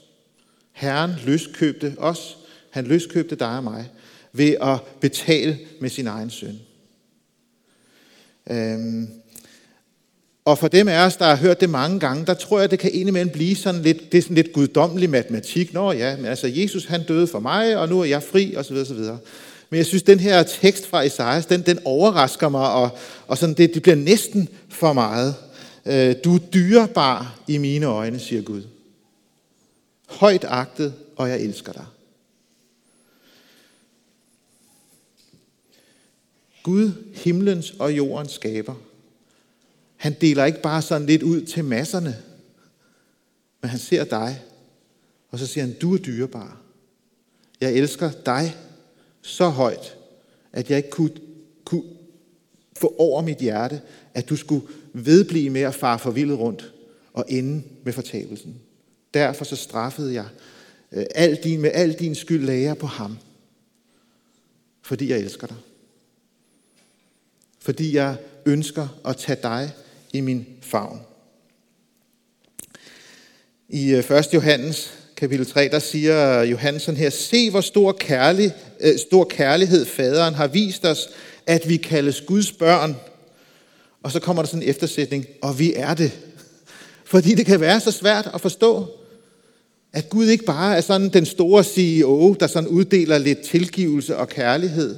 Herren 0.72 1.10
løskøbte 1.26 1.94
os. 1.98 2.38
Han 2.70 2.86
løskøbte 2.86 3.36
dig 3.36 3.56
og 3.56 3.64
mig 3.64 3.90
ved 4.32 4.56
at 4.60 4.80
betale 5.00 5.58
med 5.80 5.90
sin 5.90 6.06
egen 6.06 6.30
søn. 6.30 6.60
Øhm, 8.50 9.08
og 10.44 10.58
for 10.58 10.68
dem 10.68 10.88
af 10.88 11.06
os, 11.06 11.16
der 11.16 11.24
har 11.24 11.36
hørt 11.36 11.60
det 11.60 11.70
mange 11.70 12.00
gange, 12.00 12.26
der 12.26 12.34
tror 12.34 12.60
jeg, 12.60 12.70
det 12.70 12.78
kan 12.78 12.90
indimellem 12.92 13.32
blive 13.32 13.56
sådan 13.56 13.82
lidt, 13.82 14.12
det 14.12 14.18
er 14.18 14.22
sådan 14.22 14.36
lidt 14.36 14.52
guddommelig 14.52 15.10
matematik. 15.10 15.74
Nå 15.74 15.92
ja, 15.92 16.16
men 16.16 16.26
altså 16.26 16.46
Jesus 16.46 16.84
han 16.84 17.02
døde 17.02 17.26
for 17.26 17.40
mig, 17.40 17.76
og 17.76 17.88
nu 17.88 18.00
er 18.00 18.04
jeg 18.04 18.22
fri, 18.22 18.56
osv. 18.56 18.76
osv. 18.76 18.98
Men 19.70 19.76
jeg 19.78 19.86
synes, 19.86 20.02
den 20.02 20.20
her 20.20 20.42
tekst 20.42 20.86
fra 20.86 21.02
Esajas, 21.02 21.46
den, 21.46 21.62
den 21.62 21.78
overrasker 21.84 22.48
mig, 22.48 22.72
og, 22.72 22.90
og 23.26 23.38
sådan 23.38 23.54
det, 23.54 23.74
det 23.74 23.82
bliver 23.82 23.96
næsten 23.96 24.48
for 24.68 24.92
meget. 24.92 25.34
Øh, 25.86 26.14
du 26.24 26.34
er 26.34 26.38
dyrebar 26.38 27.38
i 27.48 27.58
mine 27.58 27.86
øjne, 27.86 28.18
siger 28.18 28.42
Gud. 28.42 28.62
Højt 30.08 30.44
agtet, 30.48 30.94
og 31.16 31.28
jeg 31.28 31.40
elsker 31.40 31.72
dig. 31.72 31.84
Gud, 36.62 36.90
himlens 37.14 37.74
og 37.78 37.92
jordens 37.96 38.32
skaber, 38.32 38.74
han 40.02 40.16
deler 40.20 40.44
ikke 40.44 40.62
bare 40.62 40.82
sådan 40.82 41.06
lidt 41.06 41.22
ud 41.22 41.42
til 41.42 41.64
masserne, 41.64 42.16
men 43.60 43.68
han 43.70 43.78
ser 43.78 44.04
dig, 44.04 44.42
og 45.30 45.38
så 45.38 45.46
siger 45.46 45.64
han, 45.64 45.74
du 45.78 45.94
er 45.94 45.98
dyrebar. 45.98 46.60
Jeg 47.60 47.72
elsker 47.72 48.10
dig 48.26 48.56
så 49.20 49.48
højt, 49.48 49.96
at 50.52 50.70
jeg 50.70 50.76
ikke 50.76 50.90
kunne, 50.90 51.10
kunne 51.64 51.82
få 52.76 52.94
over 52.98 53.22
mit 53.22 53.38
hjerte, 53.38 53.80
at 54.14 54.28
du 54.28 54.36
skulle 54.36 54.66
vedblive 54.92 55.50
med 55.50 55.60
at 55.60 55.74
fare 55.74 55.98
forvildet 55.98 56.38
rundt 56.38 56.72
og 57.12 57.24
ende 57.28 57.62
med 57.84 57.92
fortabelsen. 57.92 58.60
Derfor 59.14 59.44
så 59.44 59.56
straffede 59.56 60.14
jeg 60.14 60.26
øh, 60.92 61.06
al 61.14 61.38
din, 61.44 61.60
med 61.60 61.70
al 61.74 61.92
din 61.92 62.14
skyld 62.14 62.44
lagde 62.44 62.74
på 62.74 62.86
ham, 62.86 63.18
fordi 64.82 65.10
jeg 65.10 65.18
elsker 65.18 65.46
dig 65.46 65.56
fordi 67.62 67.96
jeg 67.96 68.16
ønsker 68.46 69.00
at 69.04 69.16
tage 69.16 69.38
dig 69.42 69.70
i 70.12 70.20
min 70.20 70.46
favn. 70.62 71.00
I 73.68 73.90
øh, 73.90 74.10
1. 74.10 74.34
Johannes 74.34 74.92
kapitel 75.22 75.46
3, 75.46 75.68
der 75.68 75.78
siger 75.78 76.42
Johannes 76.42 76.84
her, 76.84 77.10
se 77.10 77.50
hvor 77.50 77.60
stor, 77.60 77.92
kærlig, 77.92 78.52
øh, 78.80 78.98
stor 78.98 79.24
kærlighed 79.24 79.86
faderen 79.86 80.34
har 80.34 80.46
vist 80.46 80.84
os, 80.84 81.08
at 81.46 81.68
vi 81.68 81.76
kaldes 81.76 82.20
Guds 82.20 82.52
børn. 82.52 82.96
Og 84.02 84.12
så 84.12 84.20
kommer 84.20 84.42
der 84.42 84.46
sådan 84.46 84.62
en 84.62 84.68
eftersætning, 84.68 85.26
og 85.42 85.58
vi 85.58 85.74
er 85.76 85.94
det. 85.94 86.12
Fordi 87.12 87.34
det 87.34 87.46
kan 87.46 87.60
være 87.60 87.80
så 87.80 87.90
svært 87.90 88.30
at 88.34 88.40
forstå, 88.40 88.86
at 89.92 90.08
Gud 90.08 90.26
ikke 90.26 90.44
bare 90.44 90.76
er 90.76 90.80
sådan 90.80 91.08
den 91.08 91.26
store 91.26 91.64
CEO, 91.64 92.36
der 92.40 92.46
sådan 92.46 92.68
uddeler 92.68 93.18
lidt 93.18 93.40
tilgivelse 93.40 94.16
og 94.16 94.28
kærlighed, 94.28 94.96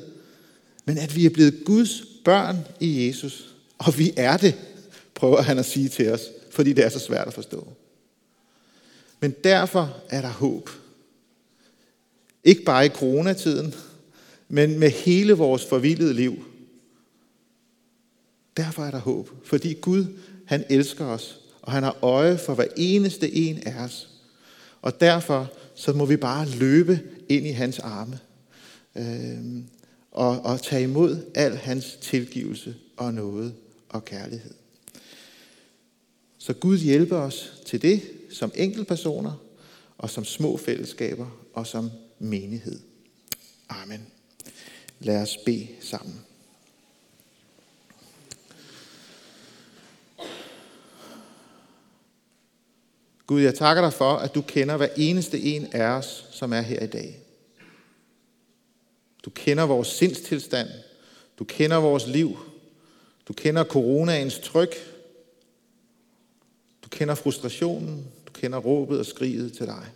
men 0.84 0.98
at 0.98 1.16
vi 1.16 1.26
er 1.26 1.30
blevet 1.30 1.54
Guds 1.64 2.02
børn 2.24 2.58
i 2.80 3.06
Jesus, 3.06 3.44
og 3.78 3.98
vi 3.98 4.12
er 4.16 4.36
det, 4.36 4.54
prøver 5.24 5.42
han 5.42 5.58
at 5.58 5.66
sige 5.66 5.88
til 5.88 6.12
os, 6.12 6.20
fordi 6.50 6.72
det 6.72 6.84
er 6.84 6.88
så 6.88 6.98
svært 6.98 7.26
at 7.26 7.34
forstå. 7.34 7.72
Men 9.20 9.34
derfor 9.44 9.96
er 10.08 10.20
der 10.20 10.28
håb. 10.28 10.70
Ikke 12.44 12.62
bare 12.62 12.86
i 12.86 12.88
coronatiden, 12.88 13.74
men 14.48 14.78
med 14.78 14.90
hele 14.90 15.32
vores 15.32 15.64
forvildede 15.64 16.14
liv. 16.14 16.44
Derfor 18.56 18.84
er 18.84 18.90
der 18.90 18.98
håb, 18.98 19.30
fordi 19.44 19.72
Gud, 19.72 20.06
han 20.46 20.64
elsker 20.70 21.04
os, 21.04 21.40
og 21.62 21.72
han 21.72 21.82
har 21.82 21.98
øje 22.02 22.38
for 22.38 22.54
hver 22.54 22.68
eneste 22.76 23.34
en 23.34 23.62
af 23.66 23.84
os. 23.84 24.08
Og 24.82 25.00
derfor 25.00 25.52
så 25.74 25.92
må 25.92 26.06
vi 26.06 26.16
bare 26.16 26.48
løbe 26.48 27.00
ind 27.28 27.46
i 27.46 27.50
hans 27.50 27.78
arme. 27.78 28.18
øh, 28.96 29.64
og, 30.10 30.40
og 30.40 30.62
tage 30.62 30.82
imod 30.82 31.30
al 31.34 31.56
hans 31.56 31.98
tilgivelse 32.02 32.74
og 32.96 33.14
nåde 33.14 33.54
og 33.88 34.04
kærlighed. 34.04 34.63
Så 36.44 36.52
Gud 36.52 36.78
hjælper 36.78 37.16
os 37.16 37.52
til 37.66 37.82
det 37.82 38.02
som 38.30 38.52
enkeltpersoner, 38.54 39.32
og 39.98 40.10
som 40.10 40.24
små 40.24 40.56
fællesskaber 40.56 41.26
og 41.54 41.66
som 41.66 41.90
menighed. 42.18 42.80
Amen. 43.68 44.06
Lad 45.00 45.22
os 45.22 45.36
bede 45.44 45.68
sammen. 45.80 46.20
Gud, 53.26 53.40
jeg 53.40 53.54
takker 53.54 53.82
dig 53.82 53.92
for, 53.92 54.12
at 54.14 54.34
du 54.34 54.42
kender 54.42 54.76
hver 54.76 54.88
eneste 54.96 55.40
en 55.40 55.66
af 55.72 55.86
os, 55.86 56.26
som 56.30 56.52
er 56.52 56.60
her 56.60 56.80
i 56.80 56.86
dag. 56.86 57.20
Du 59.24 59.30
kender 59.30 59.64
vores 59.64 59.88
sindstilstand. 59.88 60.68
Du 61.38 61.44
kender 61.44 61.76
vores 61.76 62.06
liv. 62.06 62.38
Du 63.28 63.32
kender 63.32 63.64
coronaens 63.64 64.38
tryk. 64.38 64.93
Kender 66.94 67.14
frustrationen. 67.14 68.04
Du 68.26 68.32
kender 68.32 68.58
råbet 68.58 68.98
og 68.98 69.06
skriget 69.06 69.52
til 69.52 69.66
dig. 69.66 69.86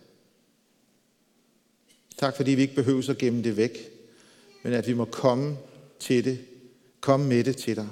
Tak 2.17 2.37
fordi 2.37 2.51
vi 2.51 2.63
ikke 2.63 2.75
behøver 2.75 3.11
at 3.11 3.19
gemme 3.19 3.43
det 3.43 3.57
væk, 3.57 3.79
men 4.63 4.73
at 4.73 4.87
vi 4.87 4.95
må 4.95 5.05
komme 5.05 5.57
til 5.99 6.25
det, 6.25 6.39
komme 7.01 7.27
med 7.27 7.45
det 7.45 7.57
til 7.57 7.77
dig. 7.77 7.89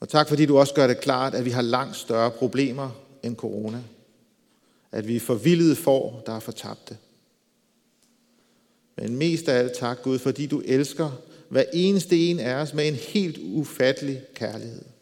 Og 0.00 0.08
tak 0.08 0.28
fordi 0.28 0.46
du 0.46 0.58
også 0.58 0.74
gør 0.74 0.86
det 0.86 1.00
klart, 1.00 1.34
at 1.34 1.44
vi 1.44 1.50
har 1.50 1.62
langt 1.62 1.96
større 1.96 2.30
problemer 2.30 2.90
end 3.22 3.36
corona. 3.36 3.82
At 4.92 5.08
vi 5.08 5.16
er 5.16 5.20
forvildede 5.20 5.76
får, 5.76 6.22
der 6.26 6.32
er 6.32 6.40
fortabte. 6.40 6.96
Men 8.96 9.16
mest 9.16 9.48
af 9.48 9.58
alt 9.58 9.72
tak, 9.72 10.02
Gud, 10.02 10.18
fordi 10.18 10.46
du 10.46 10.62
elsker 10.64 11.10
hver 11.48 11.64
eneste 11.72 12.30
en 12.30 12.40
af 12.40 12.54
os 12.54 12.74
med 12.74 12.88
en 12.88 12.94
helt 12.94 13.38
ufattelig 13.42 14.22
kærlighed. 14.34 14.93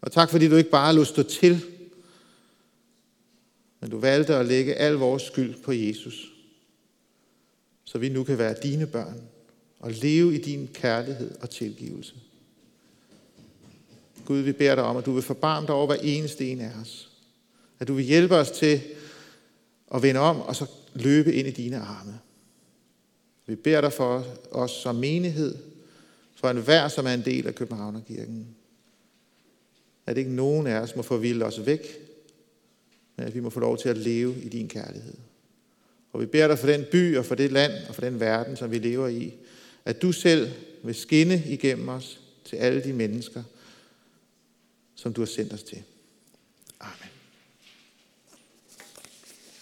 Og 0.00 0.12
tak, 0.12 0.30
fordi 0.30 0.48
du 0.48 0.56
ikke 0.56 0.70
bare 0.70 0.94
lod 0.94 1.04
stå 1.04 1.22
til, 1.22 1.64
men 3.80 3.90
du 3.90 3.98
valgte 3.98 4.34
at 4.34 4.46
lægge 4.46 4.74
al 4.74 4.92
vores 4.92 5.22
skyld 5.22 5.62
på 5.62 5.72
Jesus, 5.72 6.32
så 7.84 7.98
vi 7.98 8.08
nu 8.08 8.24
kan 8.24 8.38
være 8.38 8.54
dine 8.62 8.86
børn 8.86 9.20
og 9.78 9.92
leve 9.92 10.34
i 10.34 10.38
din 10.38 10.68
kærlighed 10.74 11.30
og 11.40 11.50
tilgivelse. 11.50 12.14
Gud, 14.24 14.38
vi 14.38 14.52
beder 14.52 14.74
dig 14.74 14.84
om, 14.84 14.96
at 14.96 15.06
du 15.06 15.12
vil 15.12 15.22
forbarme 15.22 15.66
dig 15.66 15.74
over 15.74 15.86
hver 15.86 15.96
eneste 16.02 16.48
en 16.48 16.60
af 16.60 16.72
os. 16.82 17.10
At 17.78 17.88
du 17.88 17.94
vil 17.94 18.04
hjælpe 18.04 18.36
os 18.36 18.50
til 18.50 18.80
at 19.94 20.02
vende 20.02 20.20
om 20.20 20.40
og 20.40 20.56
så 20.56 20.66
løbe 20.94 21.34
ind 21.34 21.48
i 21.48 21.50
dine 21.50 21.78
arme. 21.78 22.20
Vi 23.46 23.54
beder 23.54 23.80
dig 23.80 23.92
for 23.92 24.26
os 24.50 24.70
som 24.70 24.94
menighed, 24.94 25.54
for 26.34 26.50
enhver, 26.50 26.88
som 26.88 27.06
er 27.06 27.14
en 27.14 27.24
del 27.24 27.46
af 27.46 27.54
Københavnerkirken. 27.54 28.46
At 30.10 30.18
ikke 30.18 30.34
nogen 30.34 30.66
af 30.66 30.80
os 30.80 30.96
må 30.96 31.02
forvilde 31.02 31.44
os 31.44 31.66
væk, 31.66 31.98
men 33.16 33.26
at 33.26 33.34
vi 33.34 33.40
må 33.40 33.50
få 33.50 33.60
lov 33.60 33.78
til 33.78 33.88
at 33.88 33.96
leve 33.96 34.42
i 34.42 34.48
din 34.48 34.68
kærlighed. 34.68 35.14
Og 36.12 36.20
vi 36.20 36.26
beder 36.26 36.48
dig 36.48 36.58
for 36.58 36.66
den 36.66 36.84
by 36.92 37.16
og 37.16 37.24
for 37.24 37.34
det 37.34 37.52
land 37.52 37.72
og 37.88 37.94
for 37.94 38.02
den 38.02 38.20
verden, 38.20 38.56
som 38.56 38.70
vi 38.70 38.78
lever 38.78 39.08
i, 39.08 39.34
at 39.84 40.02
du 40.02 40.12
selv 40.12 40.50
vil 40.82 40.94
skinne 40.94 41.42
igennem 41.46 41.88
os 41.88 42.20
til 42.44 42.56
alle 42.56 42.84
de 42.84 42.92
mennesker, 42.92 43.42
som 44.94 45.12
du 45.12 45.20
har 45.20 45.26
sendt 45.26 45.52
os 45.52 45.62
til. 45.62 45.82
Amen. 46.80 47.09